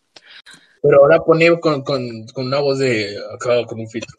Pero 0.82 1.00
ahora 1.00 1.20
pone 1.20 1.60
con, 1.60 1.82
con, 1.82 2.26
con 2.34 2.46
una 2.46 2.60
voz 2.60 2.78
de 2.78 3.16
acá 3.34 3.64
con 3.66 3.80
un 3.80 3.88
filtro. 3.88 4.16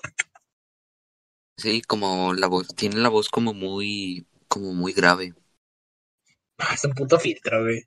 Sí, 1.56 1.82
como 1.84 2.34
la 2.34 2.48
voz, 2.48 2.68
tiene 2.70 2.96
la 2.98 3.10
voz 3.10 3.30
como 3.30 3.54
muy, 3.54 4.26
como 4.48 4.74
muy 4.74 4.92
grave. 4.94 5.34
Ah, 6.60 6.74
es 6.76 6.84
un 6.86 6.94
puto 6.94 7.20
filtro, 7.20 7.64
güey. 7.64 7.82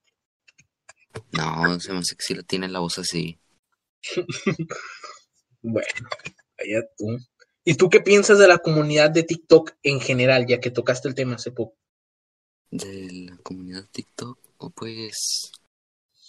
No, 1.32 1.80
se 1.80 1.92
me 1.92 1.98
hace 1.98 2.16
que 2.16 2.22
sí 2.22 2.34
la 2.34 2.42
tiene 2.42 2.68
la 2.68 2.80
voz 2.80 2.98
así. 2.98 3.38
Bueno, 5.62 5.86
allá 6.56 6.82
tú. 6.96 7.18
¿Y 7.64 7.74
tú 7.74 7.90
qué 7.90 8.00
piensas 8.00 8.38
de 8.38 8.48
la 8.48 8.58
comunidad 8.58 9.10
de 9.10 9.24
TikTok 9.24 9.72
en 9.82 10.00
general, 10.00 10.46
ya 10.46 10.58
que 10.58 10.70
tocaste 10.70 11.06
el 11.06 11.14
tema 11.14 11.34
hace 11.34 11.52
poco? 11.52 11.76
De 12.70 13.26
la 13.28 13.36
comunidad 13.42 13.86
TikTok, 13.92 14.38
o 14.56 14.70
pues, 14.70 15.52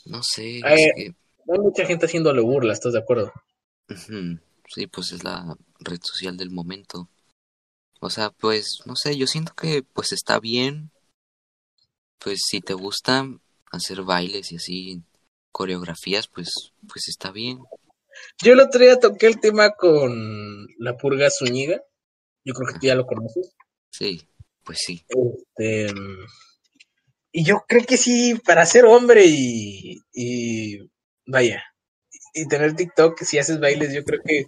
no 0.06 0.22
sé, 0.22 0.58
es 0.58 0.64
Eh, 0.66 0.92
que, 0.96 1.04
Hay 1.50 1.60
mucha 1.60 1.86
gente 1.86 2.08
haciéndole 2.08 2.42
burla, 2.42 2.74
¿estás 2.74 2.92
de 2.92 3.00
acuerdo? 3.00 3.32
Sí, 4.68 4.88
pues 4.88 5.14
es 5.14 5.24
la 5.24 5.56
red 5.80 6.00
social 6.02 6.36
del 6.36 6.50
momento. 6.50 7.10
O 8.00 8.10
sea, 8.10 8.32
pues, 8.32 8.80
no 8.86 8.96
sé, 8.96 9.18
yo 9.18 9.28
siento 9.28 9.54
que 9.54 9.84
pues 9.84 10.12
está 10.12 10.40
bien. 10.40 10.92
Pues 12.20 12.42
si 12.48 12.62
te 12.62 12.74
gusta 12.74 13.28
hacer 13.72 14.02
bailes 14.04 14.52
y 14.52 14.58
así, 14.58 15.02
coreografías, 15.52 16.28
pues, 16.28 16.50
pues 16.88 17.08
está 17.08 17.32
bien. 17.32 17.60
Yo 18.44 18.54
el 18.54 18.60
otro 18.60 18.82
día 18.82 19.00
toqué 19.00 19.28
el 19.28 19.40
tema 19.40 19.72
con 19.72 20.68
la 20.78 20.98
purga 20.98 21.30
Zúñiga. 21.30 21.82
Yo 22.44 22.54
creo 22.54 22.68
que 22.68 22.80
tú 22.80 22.88
ya 22.88 22.96
lo 22.96 23.06
conoces. 23.06 23.54
Sí, 23.90 24.22
pues 24.64 24.80
sí. 24.86 25.06
Este, 25.08 25.94
y 27.32 27.44
yo 27.44 27.64
creo 27.68 27.86
que 27.86 27.98
sí, 27.98 28.36
para 28.46 28.66
ser 28.66 28.86
hombre 28.86 29.24
y, 29.26 30.02
y 30.14 30.90
vaya, 31.26 31.64
y 32.34 32.48
tener 32.48 32.76
TikTok, 32.76 33.22
si 33.24 33.40
haces 33.40 33.60
bailes, 33.60 33.94
yo 33.94 34.04
creo 34.04 34.20
que 34.24 34.46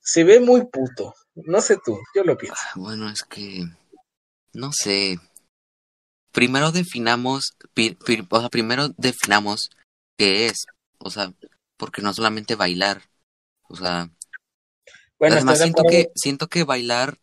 se 0.00 0.24
ve 0.24 0.40
muy 0.40 0.66
puto. 0.66 1.14
No 1.34 1.60
sé 1.60 1.78
tú, 1.84 1.98
yo 2.14 2.24
lo 2.24 2.36
pienso. 2.36 2.60
Ah, 2.66 2.72
Bueno, 2.76 3.08
es 3.08 3.22
que, 3.22 3.64
no 4.52 4.72
sé. 4.72 5.18
Primero 6.34 6.72
definamos, 6.72 7.54
pi- 7.72 7.96
pi- 8.04 8.26
o 8.28 8.40
sea, 8.40 8.48
primero 8.50 8.88
definamos 8.96 9.70
qué 10.18 10.46
es. 10.46 10.66
O 10.98 11.10
sea, 11.10 11.32
porque 11.76 12.02
no 12.02 12.12
solamente 12.12 12.56
bailar. 12.56 13.02
O 13.68 13.76
sea, 13.76 14.10
Bueno, 15.18 15.36
Además, 15.36 15.54
¿estás 15.54 15.58
de 15.58 15.64
siento 15.64 15.90
que, 15.90 16.10
siento 16.16 16.46
que 16.48 16.64
bailar, 16.64 17.18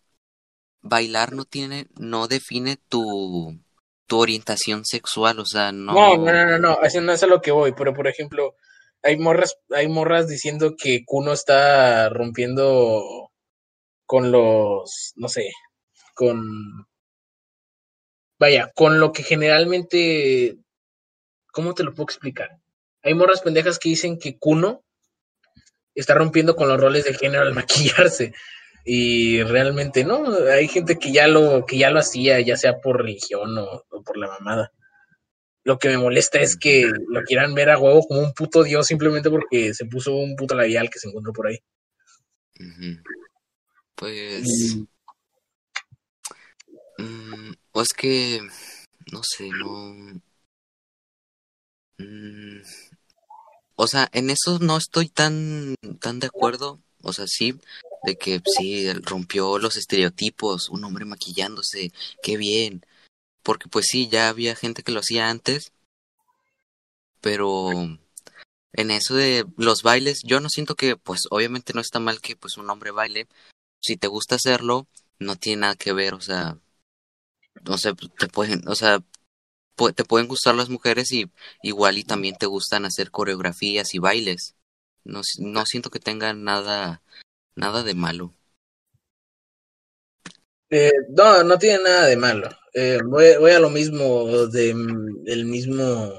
bailar 0.81 1.33
no 1.33 1.45
tiene, 1.45 1.87
no 1.99 2.27
define 2.27 2.77
tu, 2.89 3.59
tu 4.07 4.17
orientación 4.17 4.85
sexual, 4.85 5.39
o 5.39 5.45
sea, 5.45 5.71
no. 5.71 5.93
No, 5.93 6.15
no, 6.17 6.31
no, 6.31 6.45
no, 6.45 6.57
no, 6.59 6.77
no 7.01 7.11
es 7.13 7.23
a 7.23 7.27
lo 7.27 7.41
que 7.41 7.51
voy, 7.51 7.73
pero 7.73 7.93
por 7.93 8.07
ejemplo, 8.07 8.55
hay 9.03 9.17
morras, 9.17 9.55
hay 9.71 9.87
morras 9.87 10.27
diciendo 10.27 10.75
que 10.77 11.03
Kuno 11.05 11.33
está 11.33 12.09
rompiendo 12.09 13.29
con 14.05 14.31
los, 14.31 15.13
no 15.15 15.27
sé, 15.27 15.49
con, 16.15 16.41
vaya, 18.41 18.71
con 18.73 18.99
lo 18.99 19.11
que 19.13 19.21
generalmente, 19.21 20.57
¿cómo 21.51 21.75
te 21.75 21.83
lo 21.83 21.93
puedo 21.93 22.05
explicar? 22.05 22.57
Hay 23.03 23.13
morras 23.13 23.41
pendejas 23.41 23.77
que 23.77 23.89
dicen 23.89 24.17
que 24.17 24.39
Kuno 24.39 24.83
está 25.93 26.15
rompiendo 26.15 26.55
con 26.55 26.67
los 26.67 26.79
roles 26.79 27.05
de 27.05 27.13
género 27.13 27.43
al 27.43 27.53
maquillarse. 28.03 28.33
Y 28.83 29.43
realmente 29.43 30.03
no, 30.03 30.25
hay 30.51 30.67
gente 30.67 30.97
que 30.97 31.11
ya 31.11 31.27
lo, 31.27 31.67
que 31.67 31.77
ya 31.77 31.91
lo 31.91 31.99
hacía, 31.99 32.39
ya 32.41 32.57
sea 32.57 32.79
por 32.79 32.97
religión 32.97 33.55
o, 33.59 33.85
o 33.89 34.03
por 34.03 34.17
la 34.17 34.27
mamada. 34.27 34.71
Lo 35.63 35.77
que 35.77 35.89
me 35.89 35.99
molesta 35.99 36.39
es 36.39 36.57
que 36.57 36.91
lo 37.09 37.21
quieran 37.21 37.53
ver 37.53 37.69
a 37.69 37.77
huevo 37.77 38.01
como 38.07 38.21
un 38.21 38.33
puto 38.33 38.63
dios 38.63 38.87
simplemente 38.87 39.29
porque 39.29 39.75
se 39.75 39.85
puso 39.85 40.15
un 40.15 40.35
puto 40.35 40.55
labial 40.55 40.89
que 40.89 40.97
se 40.97 41.09
encontró 41.09 41.31
por 41.31 41.45
ahí. 41.45 41.59
Pues, 43.93 44.47
Y- 44.47 44.87
mm, 46.97 47.53
es 47.81 47.89
que, 47.89 48.41
no 49.11 49.21
sé, 49.23 49.49
no. 49.49 50.21
Mm, 51.97 52.61
o 53.75 53.87
sea, 53.87 54.09
en 54.13 54.29
eso 54.29 54.59
no 54.59 54.77
estoy 54.77 55.09
tan, 55.09 55.75
tan 55.99 56.19
de 56.19 56.27
acuerdo. 56.27 56.79
O 57.03 57.13
sea, 57.13 57.25
sí, 57.27 57.59
de 58.03 58.17
que 58.17 58.41
sí, 58.57 58.91
rompió 58.93 59.57
los 59.59 59.77
estereotipos, 59.77 60.69
un 60.69 60.83
hombre 60.83 61.05
maquillándose, 61.05 61.91
qué 62.23 62.37
bien. 62.37 62.85
Porque 63.43 63.69
pues 63.69 63.87
sí, 63.89 64.09
ya 64.09 64.29
había 64.29 64.55
gente 64.55 64.83
que 64.83 64.91
lo 64.91 65.01
hacía 65.01 65.29
antes, 65.29 65.73
pero 67.21 67.71
en 68.73 68.91
eso 68.91 69.15
de 69.15 69.45
los 69.57 69.83
bailes, 69.83 70.21
yo 70.23 70.39
no 70.39 70.49
siento 70.49 70.75
que, 70.75 70.95
pues 70.97 71.21
obviamente 71.29 71.73
no 71.73 71.81
está 71.81 71.99
mal 71.99 72.21
que 72.21 72.35
pues 72.35 72.57
un 72.57 72.69
hombre 72.69 72.91
baile. 72.91 73.27
Si 73.81 73.97
te 73.97 74.07
gusta 74.07 74.35
hacerlo, 74.35 74.87
no 75.19 75.35
tiene 75.35 75.61
nada 75.61 75.75
que 75.75 75.93
ver, 75.93 76.13
o 76.13 76.21
sea, 76.21 76.57
o 77.67 77.77
sea, 77.77 77.93
te 77.93 78.27
pueden, 78.27 78.67
o 78.67 78.75
sea, 78.75 78.99
te 79.95 80.03
pueden 80.05 80.27
gustar 80.27 80.55
las 80.55 80.69
mujeres 80.69 81.11
y 81.11 81.31
igual 81.63 81.97
y 81.97 82.03
también 82.03 82.35
te 82.37 82.45
gustan 82.45 82.85
hacer 82.85 83.11
coreografías 83.11 83.93
y 83.95 83.99
bailes. 83.99 84.55
No, 85.03 85.21
no 85.39 85.65
siento 85.65 85.89
que 85.89 85.99
tenga 85.99 86.33
nada, 86.33 87.01
nada 87.55 87.83
de 87.83 87.95
malo. 87.95 88.35
Eh, 90.69 90.91
no, 91.09 91.43
no 91.43 91.57
tiene 91.57 91.83
nada 91.83 92.05
de 92.05 92.15
malo. 92.15 92.49
Eh, 92.73 92.99
voy, 93.03 93.35
voy, 93.39 93.51
a 93.51 93.59
lo 93.59 93.69
mismo 93.69 94.47
de 94.47 94.69
el 94.69 95.45
mismo 95.45 96.17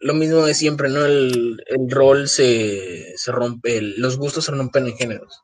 lo 0.00 0.14
mismo 0.14 0.44
de 0.44 0.54
siempre, 0.54 0.88
¿no? 0.90 1.04
El, 1.04 1.62
el 1.66 1.90
rol 1.90 2.28
se, 2.28 3.16
se 3.16 3.32
rompe, 3.32 3.78
el, 3.78 4.00
los 4.00 4.18
gustos 4.18 4.44
se 4.44 4.52
rompen 4.52 4.86
en 4.86 4.96
géneros. 4.96 5.42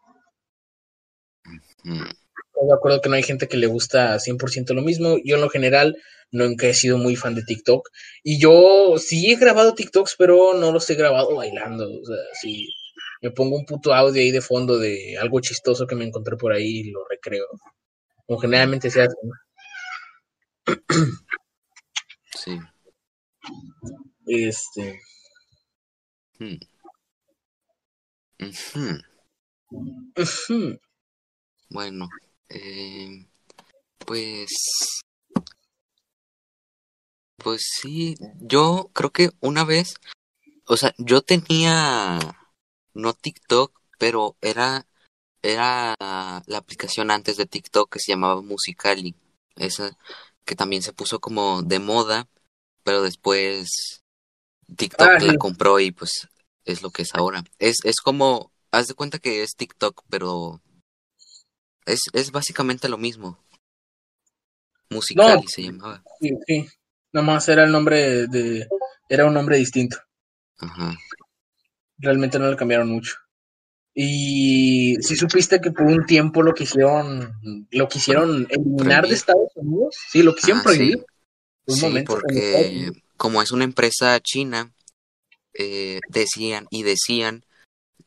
Mm. 1.85 2.20
Estoy 2.61 2.69
de 2.69 2.75
acuerdo 2.75 3.01
que 3.01 3.09
no 3.09 3.15
hay 3.15 3.23
gente 3.23 3.49
que 3.49 3.57
le 3.57 3.67
gusta 3.69 4.19
100% 4.19 4.75
lo 4.75 4.83
mismo. 4.83 5.17
Yo 5.25 5.37
en 5.37 5.41
lo 5.41 5.49
general 5.49 5.97
nunca 6.31 6.67
he 6.67 6.75
sido 6.75 6.99
muy 6.99 7.17
fan 7.17 7.35
de 7.35 7.43
TikTok. 7.43 7.89
Y 8.23 8.39
yo 8.39 8.97
sí 8.99 9.33
he 9.33 9.37
grabado 9.37 9.75
TikToks, 9.75 10.17
pero 10.19 10.53
no 10.53 10.71
los 10.71 10.89
he 10.91 10.95
grabado 10.95 11.37
bailando. 11.37 11.85
O 11.91 12.05
sea, 12.05 12.19
sí 12.39 12.69
me 13.23 13.31
pongo 13.31 13.57
un 13.57 13.65
puto 13.65 13.95
audio 13.95 14.21
ahí 14.21 14.31
de 14.31 14.43
fondo 14.43 14.77
de 14.79 15.17
algo 15.19 15.41
chistoso 15.41 15.87
que 15.87 15.95
me 15.95 16.05
encontré 16.05 16.37
por 16.37 16.53
ahí 16.53 16.81
y 16.81 16.91
lo 16.91 17.07
recreo. 17.09 17.47
Como 18.27 18.39
generalmente 18.39 18.91
se 18.91 19.03
hace. 19.05 19.17
Sí. 22.35 22.59
Este. 24.27 25.01
Hmm. 26.39 26.59
Bueno, 31.71 32.09
eh, 32.51 33.27
pues. 34.07 34.51
Pues 37.37 37.63
sí, 37.81 38.17
yo 38.39 38.91
creo 38.93 39.11
que 39.11 39.31
una 39.41 39.65
vez, 39.65 39.95
o 40.67 40.77
sea, 40.77 40.95
yo 40.99 41.23
tenía 41.23 42.19
no 42.93 43.15
TikTok, 43.15 43.81
pero 43.99 44.37
era 44.43 44.87
era 45.43 45.95
la 45.99 46.59
aplicación 46.59 47.11
antes 47.11 47.37
de 47.37 47.47
TikTok 47.47 47.93
que 47.93 47.99
se 47.99 48.13
llamaba 48.13 48.43
Musicali, 48.43 49.15
esa 49.57 49.97
que 50.45 50.55
también 50.55 50.83
se 50.83 50.93
puso 50.93 51.21
como 51.21 51.63
de 51.63 51.79
moda, 51.79 52.29
pero 52.83 53.03
después 53.03 54.03
TikTok 54.77 55.09
ah, 55.09 55.19
la 55.21 55.37
compró 55.37 55.81
y 55.81 55.93
pues 55.93 56.29
es 56.65 56.83
lo 56.83 56.91
que 56.91 57.03
es 57.03 57.15
ahora. 57.15 57.45
Es, 57.59 57.77
es 57.85 58.01
como, 58.01 58.53
haz 58.71 58.89
de 58.89 58.95
cuenta 58.95 59.19
que 59.19 59.43
es 59.43 59.57
TikTok, 59.57 60.03
pero 60.09 60.61
es, 61.87 62.01
es 62.13 62.31
básicamente 62.31 62.89
lo 62.89 62.99
mismo. 62.99 63.39
Musical 64.91 65.45
se 65.47 65.63
llamaba. 65.63 66.03
Sí, 66.21 66.31
sí. 66.47 66.67
Nomás 67.13 67.49
era 67.49 67.65
el 67.65 67.73
nombre 67.73 68.27
de, 68.27 68.69
era 69.09 69.27
un 69.27 69.35
nombre 69.35 69.57
distinto. 69.57 69.99
Ajá. 70.59 70.97
Realmente 71.99 72.39
no 72.39 72.51
le 72.51 72.57
cambiaron 72.57 72.89
mucho. 72.89 73.17
Y 73.95 74.97
si 75.01 75.17
supiste 75.17 75.61
que 75.61 75.73
por 75.73 75.87
un 75.87 76.07
tiempo 76.07 76.43
lo 76.43 76.55
quisieron, 76.55 77.33
lo 77.71 77.89
quisieron 77.89 78.47
eliminar 78.49 79.07
de 79.07 79.15
Estados 79.15 79.51
Unidos, 79.57 79.97
sí, 80.09 80.23
lo 80.23 80.35
quisieron 80.35 80.61
ah, 80.61 80.65
prohibir. 80.65 81.05
Sí, 81.67 82.05
porque 82.07 82.93
como 83.17 83.43
es 83.43 83.51
una 83.51 83.65
empresa 83.65 84.19
china, 84.21 84.73
eh, 85.55 86.01
decían 86.09 86.67
y 86.71 86.85
decían 86.85 87.45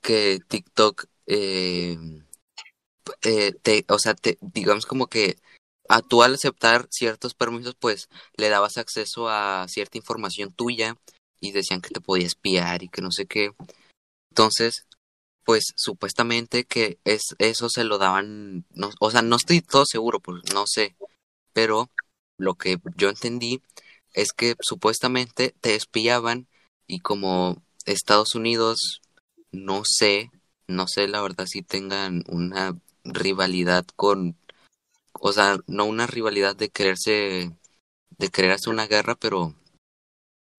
que 0.01 0.39
TikTok, 0.47 1.05
eh, 1.27 1.97
eh, 3.23 3.53
te, 3.61 3.85
o 3.89 3.99
sea, 3.99 4.13
te, 4.13 4.37
digamos 4.41 4.85
como 4.85 5.07
que 5.07 5.37
a 5.89 6.01
tú 6.01 6.23
al 6.23 6.35
aceptar 6.35 6.87
ciertos 6.91 7.33
permisos, 7.33 7.75
pues 7.79 8.09
le 8.37 8.49
dabas 8.49 8.77
acceso 8.77 9.29
a 9.29 9.67
cierta 9.67 9.97
información 9.97 10.51
tuya 10.53 10.97
y 11.39 11.51
decían 11.51 11.81
que 11.81 11.89
te 11.89 12.01
podía 12.01 12.27
espiar 12.27 12.83
y 12.83 12.89
que 12.89 13.01
no 13.01 13.11
sé 13.11 13.25
qué. 13.25 13.53
Entonces, 14.31 14.87
pues 15.43 15.73
supuestamente 15.75 16.65
que 16.65 16.99
es 17.03 17.35
eso 17.39 17.69
se 17.69 17.83
lo 17.83 17.97
daban, 17.97 18.65
no, 18.71 18.91
o 18.99 19.11
sea, 19.11 19.21
no 19.21 19.35
estoy 19.35 19.61
todo 19.61 19.85
seguro, 19.85 20.19
pues 20.19 20.41
no 20.53 20.65
sé, 20.67 20.95
pero 21.53 21.91
lo 22.37 22.55
que 22.55 22.77
yo 22.95 23.09
entendí 23.09 23.61
es 24.13 24.33
que 24.33 24.55
supuestamente 24.61 25.53
te 25.61 25.75
espiaban 25.75 26.47
y 26.87 26.99
como 26.99 27.63
Estados 27.85 28.35
Unidos, 28.35 29.01
no 29.51 29.83
sé, 29.85 30.31
no 30.67 30.87
sé 30.87 31.07
la 31.07 31.21
verdad 31.21 31.45
si 31.47 31.61
tengan 31.61 32.23
una 32.27 32.77
rivalidad 33.03 33.85
con, 33.95 34.37
o 35.13 35.33
sea, 35.33 35.57
no 35.67 35.85
una 35.85 36.07
rivalidad 36.07 36.55
de 36.55 36.69
quererse, 36.69 37.57
de 38.17 38.29
querer 38.29 38.57
una 38.67 38.87
guerra, 38.87 39.15
pero 39.15 39.55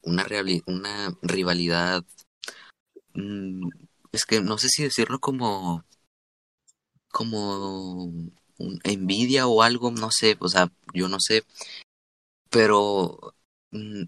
una, 0.02 0.26
una 0.66 1.16
rivalidad, 1.22 2.04
mm, 3.14 3.68
es 4.12 4.24
que 4.24 4.40
no 4.40 4.59
sé 4.59 4.68
si 4.68 4.83
decirlo 4.83 5.18
como, 5.20 5.85
como 7.11 8.12
envidia 8.85 9.46
o 9.46 9.62
algo, 9.62 9.90
no 9.90 10.11
sé, 10.11 10.37
o 10.40 10.48
sea, 10.48 10.70
yo 10.92 11.09
no 11.09 11.18
sé, 11.20 11.44
pero 12.50 13.35
mm, 13.72 14.04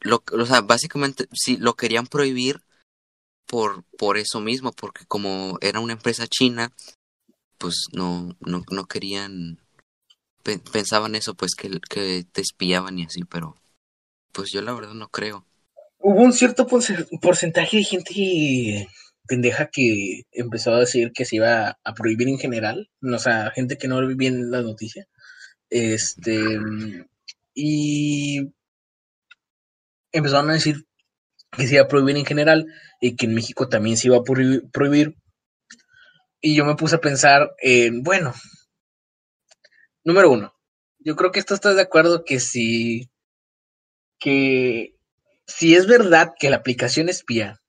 lo, 0.00 0.22
o 0.32 0.46
sea, 0.46 0.60
básicamente 0.62 1.26
sí 1.32 1.56
lo 1.56 1.74
querían 1.74 2.06
prohibir 2.06 2.62
por 3.46 3.84
por 3.98 4.18
eso 4.18 4.40
mismo, 4.40 4.72
porque 4.72 5.06
como 5.06 5.58
era 5.60 5.80
una 5.80 5.94
empresa 5.94 6.26
china, 6.26 6.72
pues 7.58 7.86
no 7.92 8.36
no 8.40 8.62
no 8.70 8.86
querían 8.86 9.58
pensaban 10.72 11.14
eso 11.14 11.34
pues 11.34 11.54
que 11.54 11.68
que 11.90 12.24
te 12.32 12.40
espiaban 12.40 12.98
y 12.98 13.04
así, 13.04 13.24
pero 13.24 13.54
pues 14.32 14.50
yo 14.52 14.62
la 14.62 14.72
verdad 14.72 14.94
no 14.94 15.08
creo. 15.08 15.44
Hubo 15.98 16.22
un 16.22 16.32
cierto 16.32 16.66
porcentaje 16.66 17.78
de 17.78 17.84
gente 17.84 18.88
pendeja 19.26 19.68
que 19.70 20.22
empezó 20.32 20.74
a 20.74 20.80
decir 20.80 21.12
que 21.12 21.24
se 21.24 21.36
iba 21.36 21.78
a 21.82 21.94
prohibir 21.94 22.28
en 22.28 22.38
general, 22.38 22.88
o 23.02 23.18
sea, 23.18 23.50
gente 23.50 23.76
que 23.76 23.88
no 23.88 24.04
vivía 24.06 24.28
en 24.28 24.50
la 24.50 24.62
noticia. 24.62 25.06
Este, 25.70 26.40
y 27.54 28.52
empezaron 30.12 30.50
a 30.50 30.54
decir 30.54 30.86
que 31.50 31.66
se 31.66 31.74
iba 31.74 31.84
a 31.84 31.88
prohibir 31.88 32.16
en 32.16 32.24
general 32.24 32.66
y 33.00 33.16
que 33.16 33.26
en 33.26 33.34
México 33.34 33.68
también 33.68 33.96
se 33.96 34.08
iba 34.08 34.16
a 34.16 34.22
prohibir. 34.22 35.16
Y 36.40 36.54
yo 36.54 36.64
me 36.64 36.76
puse 36.76 36.96
a 36.96 37.00
pensar 37.00 37.54
en, 37.58 38.02
bueno, 38.02 38.32
número 40.04 40.30
uno, 40.30 40.54
yo 40.98 41.16
creo 41.16 41.32
que 41.32 41.40
esto 41.40 41.54
estás 41.54 41.76
de 41.76 41.82
acuerdo 41.82 42.24
que 42.24 42.40
si, 42.40 43.10
que 44.18 44.94
si 45.46 45.74
es 45.74 45.86
verdad 45.86 46.34
que 46.38 46.50
la 46.50 46.56
aplicación 46.56 47.08
espía, 47.08 47.60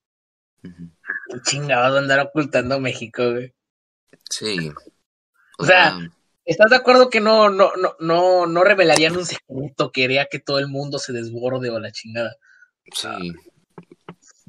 chingado 1.44 1.98
andar 1.98 2.20
ocultando 2.20 2.80
México, 2.80 3.32
güey. 3.32 3.54
Sí. 4.28 4.72
O 5.58 5.64
sea, 5.64 5.98
¿Estás 6.50 6.70
de 6.70 6.76
acuerdo 6.76 7.10
que 7.10 7.20
no, 7.20 7.48
no, 7.48 7.70
no, 7.76 7.94
no, 8.00 8.46
no 8.46 8.64
revelarían 8.64 9.16
un 9.16 9.24
secreto 9.24 9.92
que 9.92 10.04
haría 10.04 10.26
que 10.26 10.40
todo 10.40 10.58
el 10.58 10.66
mundo 10.66 10.98
se 10.98 11.12
desborde 11.12 11.70
o 11.70 11.78
la 11.78 11.92
chingada? 11.92 12.34
Sí. 12.92 13.32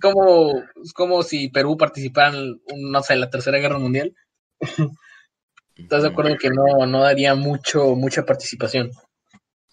Como, 0.01 0.63
como 0.93 1.23
si 1.23 1.49
Perú 1.49 1.77
participara 1.77 2.35
en, 2.37 2.59
no 2.91 3.03
sé, 3.03 3.15
la 3.15 3.29
Tercera 3.29 3.59
Guerra 3.59 3.79
Mundial. 3.79 4.15
¿Estás 5.75 6.03
de 6.03 6.09
acuerdo 6.09 6.37
que 6.37 6.49
no, 6.49 6.85
no 6.85 7.01
daría 7.01 7.35
mucho, 7.35 7.95
mucha 7.95 8.25
participación? 8.25 8.91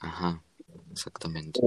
Ajá, 0.01 0.43
exactamente. 0.91 1.61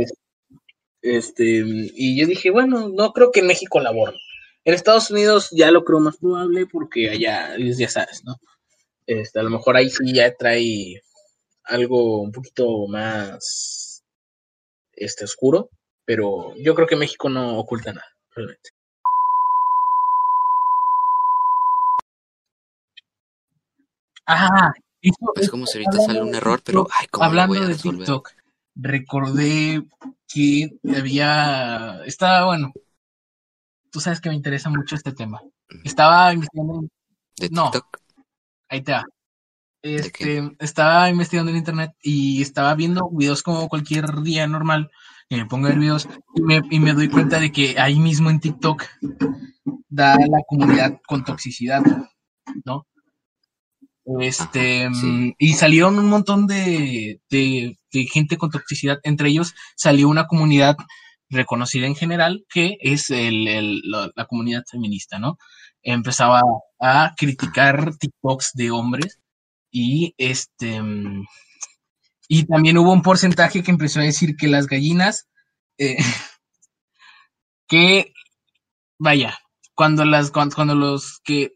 Este, 1.02 1.64
y 1.66 2.20
yo 2.20 2.28
dije, 2.28 2.52
bueno, 2.52 2.90
no 2.90 3.12
creo 3.12 3.32
que 3.32 3.42
en 3.42 3.48
México 3.48 3.80
laboren. 3.80 4.16
En 4.64 4.74
Estados 4.74 5.10
Unidos 5.10 5.50
ya 5.52 5.72
lo 5.72 5.84
creo 5.84 6.00
más 6.00 6.18
probable 6.18 6.68
porque 6.68 7.10
allá, 7.10 7.56
ya 7.58 7.90
sabes, 7.90 8.24
¿no? 8.24 8.36
Este, 9.08 9.40
a 9.40 9.44
lo 9.44 9.50
mejor 9.50 9.76
ahí 9.76 9.90
sí 9.90 10.14
ya 10.14 10.34
trae 10.36 11.02
algo 11.64 12.22
un 12.22 12.32
poquito 12.32 12.88
más 12.88 14.04
este, 14.94 15.26
oscuro, 15.26 15.70
pero 16.06 16.54
yo 16.58 16.76
creo 16.76 16.88
que 16.88 16.96
México 16.96 17.30
no 17.30 17.58
oculta 17.58 17.94
nada, 17.94 18.08
realmente. 18.36 18.70
Ah, 24.28 24.72
es 25.02 25.50
como 25.50 25.66
si 25.66 25.80
ahorita 25.80 26.04
sale 26.06 26.22
un 26.22 26.36
error, 26.36 26.62
pero 26.64 26.88
ay, 26.98 27.08
¿cómo 27.10 27.26
hablando 27.26 27.68
de 27.68 27.76
TikTok, 27.76 28.30
recordé 28.76 29.84
que 30.28 30.72
había, 30.96 32.02
estaba 32.06 32.46
bueno, 32.46 32.72
tú 33.92 34.00
sabes 34.00 34.22
que 34.22 34.30
me 34.30 34.36
interesa 34.36 34.70
mucho 34.70 34.96
este 34.96 35.12
tema. 35.12 35.42
Estaba 35.84 36.34
investigando. 36.34 36.88
¿De 37.38 37.50
TikTok? 37.50 37.98
Ahí 38.70 38.82
te 38.82 38.94
va. 38.94 39.06
Este, 39.82 40.56
estaba 40.60 41.10
investigando 41.10 41.52
en 41.52 41.58
internet 41.58 41.96
y 42.04 42.42
estaba 42.42 42.76
viendo 42.76 43.10
videos 43.10 43.42
como 43.42 43.68
cualquier 43.68 44.22
día 44.22 44.46
normal, 44.46 44.92
que 45.32 45.38
me 45.38 45.46
pongo 45.46 45.68
a 45.68 45.70
ver 45.70 45.80
videos 45.80 46.10
y 46.36 46.42
me, 46.42 46.62
y 46.70 46.82
me 46.82 46.92
doy 46.92 47.08
cuenta 47.08 47.40
de 47.40 47.54
que 47.54 47.80
ahí 47.80 48.00
mismo 48.00 48.30
en 48.30 48.42
TikTok 48.42 48.84
da 49.88 50.18
la 50.18 50.42
comunidad 50.46 51.00
con 51.08 51.24
toxicidad, 51.24 51.82
¿no? 52.66 52.86
Este, 54.20 54.90
y 55.38 55.54
salieron 55.54 55.98
un 56.00 56.10
montón 56.10 56.48
de, 56.48 57.22
de, 57.30 57.78
gente 58.12 58.36
con 58.36 58.50
toxicidad, 58.50 59.00
entre 59.04 59.30
ellos 59.30 59.54
salió 59.78 60.10
una 60.10 60.28
comunidad 60.28 60.76
reconocida 61.30 61.88
en 61.88 61.96
general 61.96 62.44
que 62.50 62.76
es 62.82 63.10
el, 63.10 63.48
el, 63.48 63.82
la 63.90 64.26
comunidad 64.28 64.64
feminista, 64.70 65.18
¿no? 65.18 65.38
empezaba 65.82 66.42
a 66.78 67.14
criticar 67.18 67.96
TikToks 67.96 68.52
de 68.56 68.72
hombres 68.72 69.22
Y 69.72 70.14
este. 70.18 70.82
Y 72.34 72.46
también 72.46 72.78
hubo 72.78 72.94
un 72.94 73.02
porcentaje 73.02 73.62
que 73.62 73.72
empezó 73.72 74.00
a 74.00 74.04
decir 74.04 74.38
que 74.38 74.48
las 74.48 74.68
gallinas. 74.68 75.28
eh, 75.78 75.98
que. 77.68 78.14
Vaya. 79.00 79.38
Cuando 79.76 80.06
las. 80.06 80.32
Cuando, 80.32 80.56
cuando 80.56 80.76
los 80.76 81.20
que. 81.24 81.54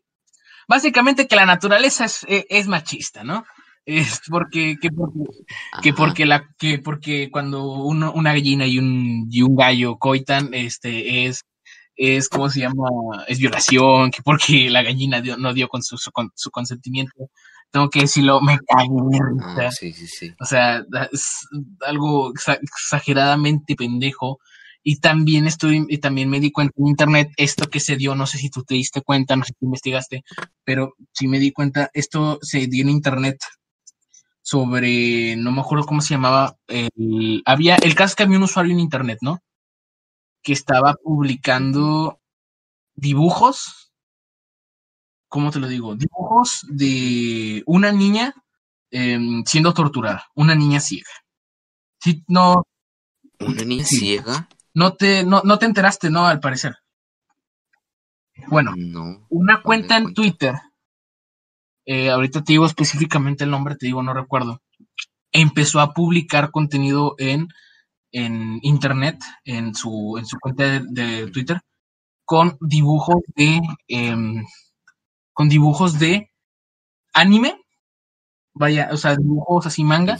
Básicamente 0.68 1.28
que 1.28 1.36
la 1.36 1.46
naturaleza 1.46 2.06
es, 2.06 2.26
es- 2.28 2.46
es 2.50 2.68
machista, 2.68 3.24
¿no? 3.24 3.46
Es 3.86 4.22
porque, 4.30 4.78
que 4.82 4.90
porque 4.90 5.20
que 5.84 5.94
porque 5.94 6.26
la 6.26 6.50
que 6.58 6.80
porque 6.80 7.30
cuando 7.32 7.64
uno, 7.66 8.12
una 8.14 8.34
gallina 8.34 8.66
y 8.66 8.80
un 8.80 9.28
y 9.32 9.44
un 9.44 9.56
gallo 9.56 9.98
coitan 10.00 10.56
este 10.56 11.26
es 11.28 11.44
es 11.96 12.28
cómo 12.28 12.50
se 12.50 12.62
llama 12.62 12.90
es 13.28 13.38
violación 13.38 14.10
que 14.10 14.24
porque 14.24 14.72
la 14.72 14.82
gallina 14.82 15.22
dio- 15.22 15.38
no 15.38 15.54
dio 15.54 15.68
con 15.68 15.84
su, 15.84 16.00
su, 16.00 16.12
con- 16.12 16.32
su 16.36 16.50
consentimiento 16.50 17.30
tengo 17.72 17.90
que 17.90 18.02
decirlo 18.02 18.42
me 18.42 18.58
cago 18.60 19.10
de 19.10 19.20
Ah, 19.42 19.72
sí, 19.72 19.92
sí, 19.94 20.08
sí. 20.08 20.34
o 20.40 20.46
sea 20.46 20.84
es 21.12 21.48
algo 21.86 22.32
exa- 22.34 22.60
exageradamente 22.62 23.76
pendejo 23.76 24.40
y 24.84 25.00
también 25.00 25.48
estoy 25.48 25.86
y 25.90 25.98
también 25.98 26.30
me 26.30 26.40
di 26.40 26.52
cuenta 26.52 26.74
en 26.78 26.88
internet 26.88 27.30
esto 27.38 27.70
que 27.70 27.80
se 27.80 27.96
dio 27.98 28.16
no 28.16 28.28
sé 28.28 28.38
si 28.38 28.50
tú 28.50 28.64
te 28.64 28.76
diste 28.76 29.02
cuenta 29.02 29.36
no 29.36 29.44
sé 29.44 29.54
si 29.58 29.66
investigaste 29.66 30.24
pero 30.64 30.94
sí 31.12 31.28
me 31.28 31.40
di 31.40 31.52
cuenta 31.52 31.90
esto 31.94 32.40
se 32.42 32.68
dio 32.68 32.84
en 32.84 32.90
internet 32.90 33.38
sobre, 34.42 35.36
no 35.38 35.52
me 35.52 35.62
acuerdo 35.62 35.86
cómo 35.86 36.02
se 36.02 36.14
llamaba, 36.14 36.56
el, 36.68 37.42
había, 37.46 37.78
el 37.78 37.96
caso 37.96 38.12
es 38.12 38.16
que 38.16 38.24
había 38.24 38.38
un 38.38 38.44
usuario 38.44 38.74
en 38.74 38.80
internet, 38.80 39.18
¿no? 39.22 39.40
Que 40.44 40.54
estaba 40.54 40.94
publicando 41.04 42.20
dibujos, 42.96 43.85
¿cómo 45.36 45.52
te 45.52 45.60
lo 45.60 45.68
digo? 45.68 45.98
Dibujos 45.98 46.66
de 46.70 47.62
una 47.66 47.92
niña 47.92 48.34
em, 48.90 49.44
siendo 49.46 49.74
torturada, 49.74 50.28
una 50.34 50.56
niña 50.56 50.80
ciega. 50.80 51.10
Sí, 52.00 52.24
no, 52.30 52.64
¿Una 53.42 53.66
niña 53.66 53.84
Sí. 53.84 53.98
ciega? 53.98 54.48
no 54.74 54.94
te, 54.94 55.26
no, 55.26 55.42
no 55.44 55.60
te 55.60 55.66
enteraste, 55.66 56.10
¿no? 56.10 56.26
Al 56.26 56.40
parecer. 56.40 56.78
Bueno, 58.48 58.72
No. 58.78 59.26
una 59.28 59.62
cuenta 59.62 59.98
en. 59.98 60.14
Twitter, 60.14 60.56
eh, 61.86 62.10
ahorita 62.12 62.42
te 62.42 62.54
digo 62.54 62.66
específicamente 62.66 63.44
el 63.44 63.52
nombre, 63.52 63.76
te 63.76 63.88
digo, 63.88 64.02
no 64.04 64.14
recuerdo, 64.14 64.62
empezó 65.34 65.82
a 65.82 65.94
publicar 65.94 66.50
contenido 66.52 67.16
en, 67.18 67.50
en 68.14 68.60
internet, 68.62 69.20
en 69.44 69.76
su, 69.76 70.16
en 70.18 70.26
su 70.26 70.40
cuenta 70.40 70.64
de, 70.64 70.82
de 70.92 71.30
Twitter, 71.30 71.60
con 72.24 72.58
dibujos 72.62 73.18
de, 73.36 73.60
em, 73.90 74.46
con 75.36 75.50
dibujos 75.50 76.00
de 76.00 76.32
anime, 77.14 77.62
vaya, 78.54 78.90
o 78.92 78.98
sea, 78.98 79.16
dibujos 79.16 79.68
así 79.68 79.84
manga, 79.84 80.18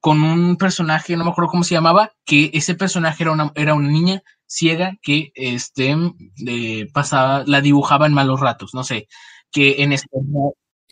con 0.00 0.22
un 0.22 0.56
personaje, 0.56 1.16
no 1.16 1.24
me 1.24 1.30
acuerdo 1.30 1.50
cómo 1.50 1.62
se 1.64 1.74
llamaba, 1.74 2.12
que 2.24 2.50
ese 2.54 2.74
personaje 2.74 3.22
era 3.22 3.32
una, 3.32 3.52
era 3.54 3.74
una 3.74 3.88
niña 3.88 4.22
ciega 4.46 4.96
que 5.02 5.30
este 5.34 5.94
eh, 6.46 6.88
pasaba, 6.92 7.44
la 7.46 7.60
dibujaba 7.60 8.06
en 8.06 8.14
malos 8.14 8.40
ratos, 8.40 8.72
no 8.74 8.82
sé, 8.82 9.08
que 9.52 9.82
en 9.82 9.92
este 9.92 10.08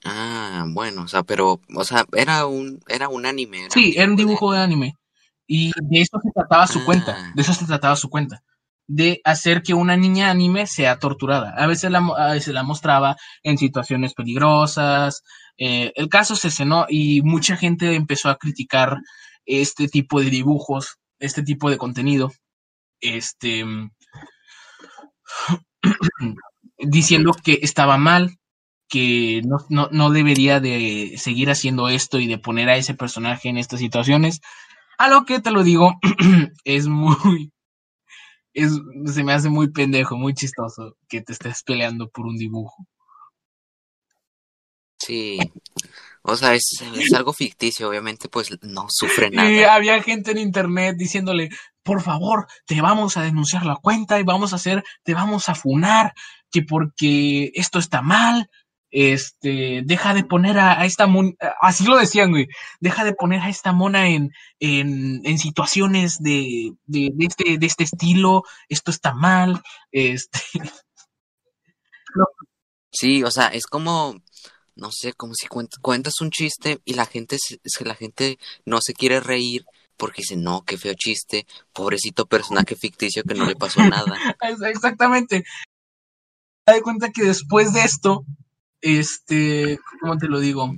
Ah, 0.05 0.66
bueno, 0.68 1.03
o 1.05 1.09
sea, 1.09 1.22
pero, 1.22 1.61
o 1.74 1.85
sea, 1.85 2.05
era 2.14 2.44
un, 2.46 2.81
era 2.88 3.09
un 3.09 3.24
anime. 3.24 3.61
Era 3.61 3.70
sí, 3.70 3.94
era 3.96 4.07
un 4.11 4.16
de- 4.16 4.24
dibujo 4.24 4.53
de 4.53 4.59
anime. 4.61 4.94
Y 5.46 5.72
de 5.81 6.00
eso 6.03 6.18
se 6.22 6.31
trataba 6.31 6.66
su 6.66 6.81
Ah. 6.81 6.85
cuenta, 6.85 7.33
de 7.35 7.40
eso 7.42 7.55
se 7.55 7.64
trataba 7.64 7.96
su 7.96 8.11
cuenta. 8.11 8.42
De 8.86 9.20
hacer 9.24 9.62
que 9.62 9.74
una 9.74 9.96
niña 9.96 10.30
anime 10.30 10.66
sea 10.66 10.98
torturada. 10.98 11.54
A 11.56 11.66
veces 11.66 11.90
la, 11.90 11.98
a 11.98 12.32
veces 12.32 12.54
la 12.54 12.62
mostraba 12.62 13.16
en 13.42 13.58
situaciones 13.58 14.14
peligrosas. 14.14 15.22
eh, 15.58 15.92
el 15.96 16.08
caso 16.08 16.36
se 16.36 16.50
cenó 16.50 16.86
y 16.88 17.22
mucha 17.22 17.56
gente 17.56 17.94
empezó 17.94 18.28
a 18.30 18.36
criticar 18.36 18.98
este 19.46 19.88
tipo 19.88 20.20
de 20.20 20.30
dibujos, 20.30 20.98
este 21.18 21.42
tipo 21.42 21.70
de 21.70 21.78
contenido. 21.78 22.32
Este. 23.00 23.64
diciendo 26.78 27.32
que 27.42 27.60
estaba 27.62 27.96
mal, 27.98 28.36
que 28.88 29.42
no, 29.44 29.58
no, 29.68 29.88
no 29.90 30.10
debería 30.10 30.60
de 30.60 31.14
seguir 31.18 31.50
haciendo 31.50 31.88
esto 31.88 32.20
y 32.20 32.26
de 32.26 32.38
poner 32.38 32.68
a 32.68 32.76
ese 32.76 32.94
personaje 32.94 33.48
en 33.48 33.58
estas 33.58 33.80
situaciones. 33.80 34.40
A 34.98 35.08
lo 35.08 35.24
que 35.24 35.40
te 35.40 35.50
lo 35.50 35.64
digo, 35.64 35.94
es 36.64 36.86
muy, 36.86 37.52
es, 38.54 38.72
se 39.12 39.24
me 39.24 39.32
hace 39.32 39.50
muy 39.50 39.70
pendejo, 39.70 40.16
muy 40.16 40.32
chistoso 40.32 40.96
que 41.08 41.20
te 41.20 41.32
estés 41.32 41.62
peleando 41.62 42.08
por 42.08 42.26
un 42.26 42.36
dibujo. 42.36 42.86
Sí. 44.98 45.38
O 46.22 46.36
sea, 46.36 46.54
es, 46.54 46.82
es 46.96 47.12
algo 47.12 47.34
ficticio, 47.34 47.88
obviamente, 47.88 48.28
pues 48.28 48.50
no 48.62 48.86
sufre 48.88 49.26
Y 49.26 49.30
nada. 49.36 49.74
había 49.74 50.02
gente 50.02 50.30
en 50.30 50.38
internet 50.38 50.96
diciéndole, 50.96 51.50
por 51.82 52.00
favor, 52.00 52.46
te 52.64 52.80
vamos 52.80 53.18
a 53.18 53.22
denunciar 53.22 53.66
la 53.66 53.76
cuenta 53.76 54.18
y 54.18 54.22
vamos 54.22 54.52
a 54.52 54.56
hacer, 54.56 54.82
te 55.02 55.12
vamos 55.12 55.50
a 55.50 55.54
funar, 55.54 56.14
que 56.50 56.62
porque 56.62 57.50
esto 57.54 57.78
está 57.78 58.00
mal, 58.00 58.48
este, 58.96 59.83
deja 59.85 60.14
de 60.14 60.22
poner 60.22 60.57
a, 60.59 60.80
a 60.80 60.85
esta 60.87 61.09
mon 61.09 61.37
así 61.61 61.85
lo 61.85 61.96
decían, 61.96 62.30
güey, 62.30 62.46
deja 62.78 63.02
de 63.04 63.12
poner 63.12 63.40
a 63.40 63.48
esta 63.48 63.72
mona 63.72 64.09
en, 64.09 64.30
en, 64.61 65.20
en 65.24 65.38
situaciones 65.38 66.18
de, 66.20 66.72
de, 66.87 67.11
de 67.12 67.26
este, 67.26 67.59
de 67.59 67.66
este 67.66 67.83
estilo, 67.85 68.44
esto 68.68 68.92
está 68.92 69.12
mal, 69.12 69.61
este, 69.90 70.38
Sí, 72.92 73.24
o 73.24 73.30
sea, 73.33 73.48
es 73.48 73.66
como, 73.66 74.14
no 74.76 74.90
sé, 74.92 75.12
como 75.14 75.35
si 75.35 75.48
cuent- 75.48 75.80
cuentas 75.83 76.20
un 76.20 76.30
chiste 76.30 76.78
y 76.85 76.94
la 76.94 77.07
gente, 77.07 77.38
se- 77.40 77.59
es 77.64 77.74
que 77.76 77.85
la 77.85 77.96
gente 77.96 78.38
no 78.64 78.78
se 78.80 78.94
quiere 78.94 79.18
reír 79.18 79.64
porque 79.96 80.22
dice, 80.22 80.37
no, 80.37 80.62
qué 80.64 80.78
feo 80.78 80.94
chiste, 80.94 81.46
pobrecito 81.72 82.26
personaje 82.26 82.76
ficticio 82.76 83.24
que 83.24 83.35
no 83.35 83.46
le 83.46 83.57
pasó 83.57 83.80
nada. 83.83 84.16
Exactamente. 84.68 85.44
Me 86.68 86.74
de 86.74 86.83
cuenta 86.83 87.11
que 87.11 87.24
después 87.24 87.72
de 87.72 87.83
esto, 87.83 88.24
este, 88.84 89.78
¿cómo 90.02 90.18
te 90.18 90.28
lo 90.28 90.40
digo? 90.40 90.70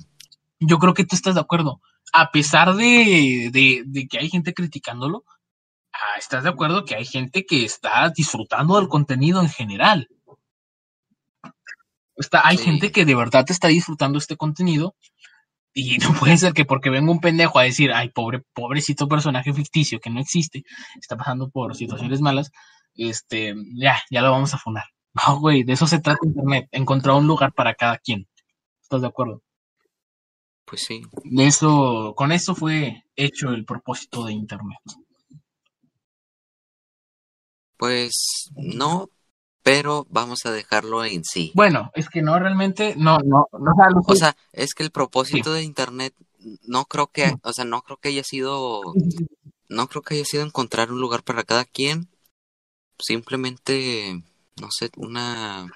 Yo 0.60 0.78
creo 0.78 0.94
que 0.94 1.04
tú 1.04 1.16
estás 1.16 1.34
de 1.34 1.40
acuerdo. 1.42 1.80
A 2.12 2.30
pesar 2.30 2.74
de, 2.76 3.50
de, 3.52 3.82
de 3.84 4.06
que 4.08 4.18
hay 4.18 4.30
gente 4.30 4.54
criticándolo, 4.54 5.24
ah, 5.92 6.18
estás 6.18 6.44
de 6.44 6.50
acuerdo 6.50 6.84
que 6.84 6.94
hay 6.96 7.04
gente 7.06 7.44
que 7.46 7.64
está 7.64 8.10
disfrutando 8.10 8.78
del 8.78 8.88
contenido 8.88 9.42
en 9.42 9.50
general. 9.50 10.08
Está, 12.16 12.46
hay 12.46 12.58
Sí. 12.58 12.64
gente 12.64 12.92
que 12.92 13.04
de 13.04 13.14
verdad 13.16 13.44
está 13.48 13.68
disfrutando 13.68 14.18
este 14.18 14.36
contenido 14.36 14.94
y 15.74 15.98
no 15.98 16.14
puede 16.14 16.38
ser 16.38 16.54
que 16.54 16.64
porque 16.64 16.90
venga 16.90 17.12
un 17.12 17.20
pendejo 17.20 17.58
a 17.58 17.64
decir, 17.64 17.92
ay, 17.92 18.10
pobre, 18.10 18.42
pobrecito 18.54 19.08
personaje 19.08 19.52
ficticio 19.52 20.00
que 20.00 20.10
no 20.10 20.20
existe, 20.20 20.64
está 21.00 21.16
pasando 21.16 21.50
por 21.50 21.76
situaciones 21.76 22.20
malas, 22.22 22.50
este, 22.94 23.54
ya, 23.76 24.00
ya 24.10 24.22
lo 24.22 24.30
vamos 24.32 24.54
a 24.54 24.58
funar. 24.58 24.84
No, 25.16 25.40
güey, 25.40 25.62
de 25.62 25.72
eso 25.72 25.86
se 25.86 26.00
trata 26.00 26.26
Internet, 26.26 26.68
encontrar 26.72 27.16
un 27.16 27.26
lugar 27.26 27.52
para 27.52 27.74
cada 27.74 27.98
quien. 27.98 28.28
¿Estás 28.82 29.00
de 29.00 29.06
acuerdo? 29.06 29.42
Pues 30.64 30.82
sí. 30.82 31.02
De 31.24 31.46
eso, 31.46 32.14
con 32.16 32.32
eso 32.32 32.54
fue 32.54 33.04
hecho 33.14 33.50
el 33.50 33.64
propósito 33.64 34.24
de 34.24 34.32
Internet. 34.32 34.78
Pues 37.76 38.50
no, 38.56 39.08
pero 39.62 40.06
vamos 40.10 40.46
a 40.46 40.52
dejarlo 40.52 41.04
en 41.04 41.24
sí. 41.24 41.52
Bueno, 41.54 41.90
es 41.94 42.08
que 42.08 42.22
no, 42.22 42.38
realmente, 42.38 42.94
no, 42.96 43.18
no, 43.18 43.48
no, 43.52 43.72
o 43.72 43.74
sea, 43.76 43.90
lo 43.90 44.00
O 44.06 44.14
sea, 44.14 44.36
es 44.52 44.74
que 44.74 44.82
el 44.82 44.90
propósito 44.90 45.52
de 45.52 45.62
internet 45.62 46.14
no 46.62 46.84
creo 46.84 47.08
que, 47.08 47.34
o 47.42 47.52
sea, 47.52 47.64
no 47.64 47.82
creo 47.82 47.96
que 47.96 48.10
haya 48.10 48.22
sido, 48.22 48.80
no 49.68 49.88
creo 49.88 50.02
que 50.02 50.14
haya 50.14 50.24
sido 50.24 50.44
encontrar 50.44 50.92
un 50.92 51.00
lugar 51.00 51.22
para 51.22 51.42
cada 51.42 51.64
quien. 51.64 52.08
Simplemente, 52.98 54.22
no 54.60 54.68
sé, 54.70 54.90
una, 54.96 55.66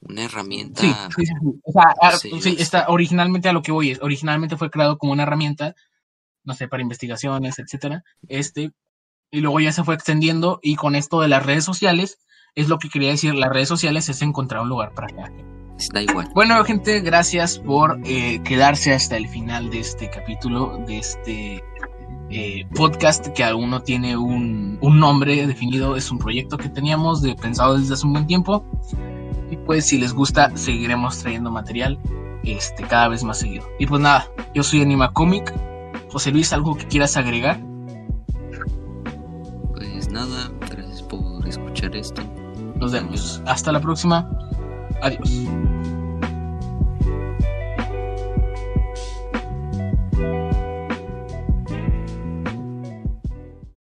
una 0.00 0.24
herramienta. 0.24 0.82
Sí, 0.82 0.92
sí, 1.16 1.26
sí. 1.26 1.32
O 1.64 1.72
sea, 1.72 1.94
a- 2.00 2.16
Sí, 2.16 2.30
sí, 2.40 2.56
está 2.58 2.86
originalmente 2.88 3.48
a 3.48 3.52
lo 3.52 3.62
que 3.62 3.72
voy 3.72 3.90
es, 3.92 4.00
originalmente 4.02 4.56
fue 4.56 4.70
creado 4.70 4.98
como 4.98 5.12
una 5.12 5.22
herramienta, 5.24 5.74
no 6.44 6.54
sé, 6.54 6.68
para 6.68 6.82
investigaciones, 6.82 7.58
etcétera, 7.58 8.04
este, 8.28 8.72
y 9.30 9.40
luego 9.40 9.60
ya 9.60 9.72
se 9.72 9.84
fue 9.84 9.94
extendiendo 9.94 10.58
y 10.62 10.76
con 10.76 10.94
esto 10.94 11.20
de 11.20 11.28
las 11.28 11.44
redes 11.44 11.64
sociales, 11.64 12.18
es 12.54 12.68
lo 12.68 12.78
que 12.78 12.88
quería 12.88 13.10
decir, 13.10 13.34
las 13.34 13.50
redes 13.50 13.68
sociales 13.68 14.08
es 14.08 14.22
encontrar 14.22 14.62
un 14.62 14.68
lugar 14.68 14.94
para 14.94 15.08
quien. 15.08 15.48
Da 15.92 16.02
igual. 16.02 16.28
Bueno, 16.34 16.64
gente, 16.64 17.00
gracias 17.02 17.60
por 17.60 18.00
eh, 18.04 18.42
quedarse 18.42 18.92
hasta 18.94 19.16
el 19.16 19.28
final 19.28 19.70
de 19.70 19.78
este 19.80 20.10
capítulo, 20.10 20.76
de 20.86 20.98
este 20.98 21.62
eh, 22.30 22.66
podcast 22.74 23.28
que 23.28 23.44
aún 23.44 23.70
no 23.70 23.80
tiene 23.80 24.16
un, 24.16 24.78
un 24.80 25.00
nombre 25.00 25.46
definido. 25.46 25.96
Es 25.96 26.10
un 26.10 26.18
proyecto 26.18 26.58
que 26.58 26.68
teníamos 26.68 27.22
de, 27.22 27.34
pensado 27.34 27.78
desde 27.78 27.94
hace 27.94 28.06
un 28.06 28.12
buen 28.12 28.26
tiempo. 28.26 28.64
Y 29.50 29.56
pues 29.56 29.86
si 29.86 29.98
les 29.98 30.12
gusta, 30.12 30.54
seguiremos 30.56 31.18
trayendo 31.18 31.50
material 31.50 31.98
este, 32.44 32.84
cada 32.84 33.08
vez 33.08 33.24
más 33.24 33.38
seguido. 33.38 33.66
Y 33.78 33.86
pues 33.86 34.00
nada, 34.00 34.28
yo 34.54 34.62
soy 34.62 34.82
Anima 34.82 35.12
Comic. 35.12 35.52
José 36.10 36.30
Luis, 36.30 36.52
¿algo 36.52 36.74
que 36.74 36.86
quieras 36.86 37.16
agregar? 37.16 37.60
Pues 39.74 40.10
nada, 40.10 40.50
gracias 40.70 41.02
por 41.02 41.46
escuchar 41.46 41.94
esto. 41.96 42.22
Nos 42.76 42.92
vemos. 42.92 43.42
Hasta 43.46 43.72
la 43.72 43.80
próxima. 43.80 44.28
Adiós. 45.02 45.48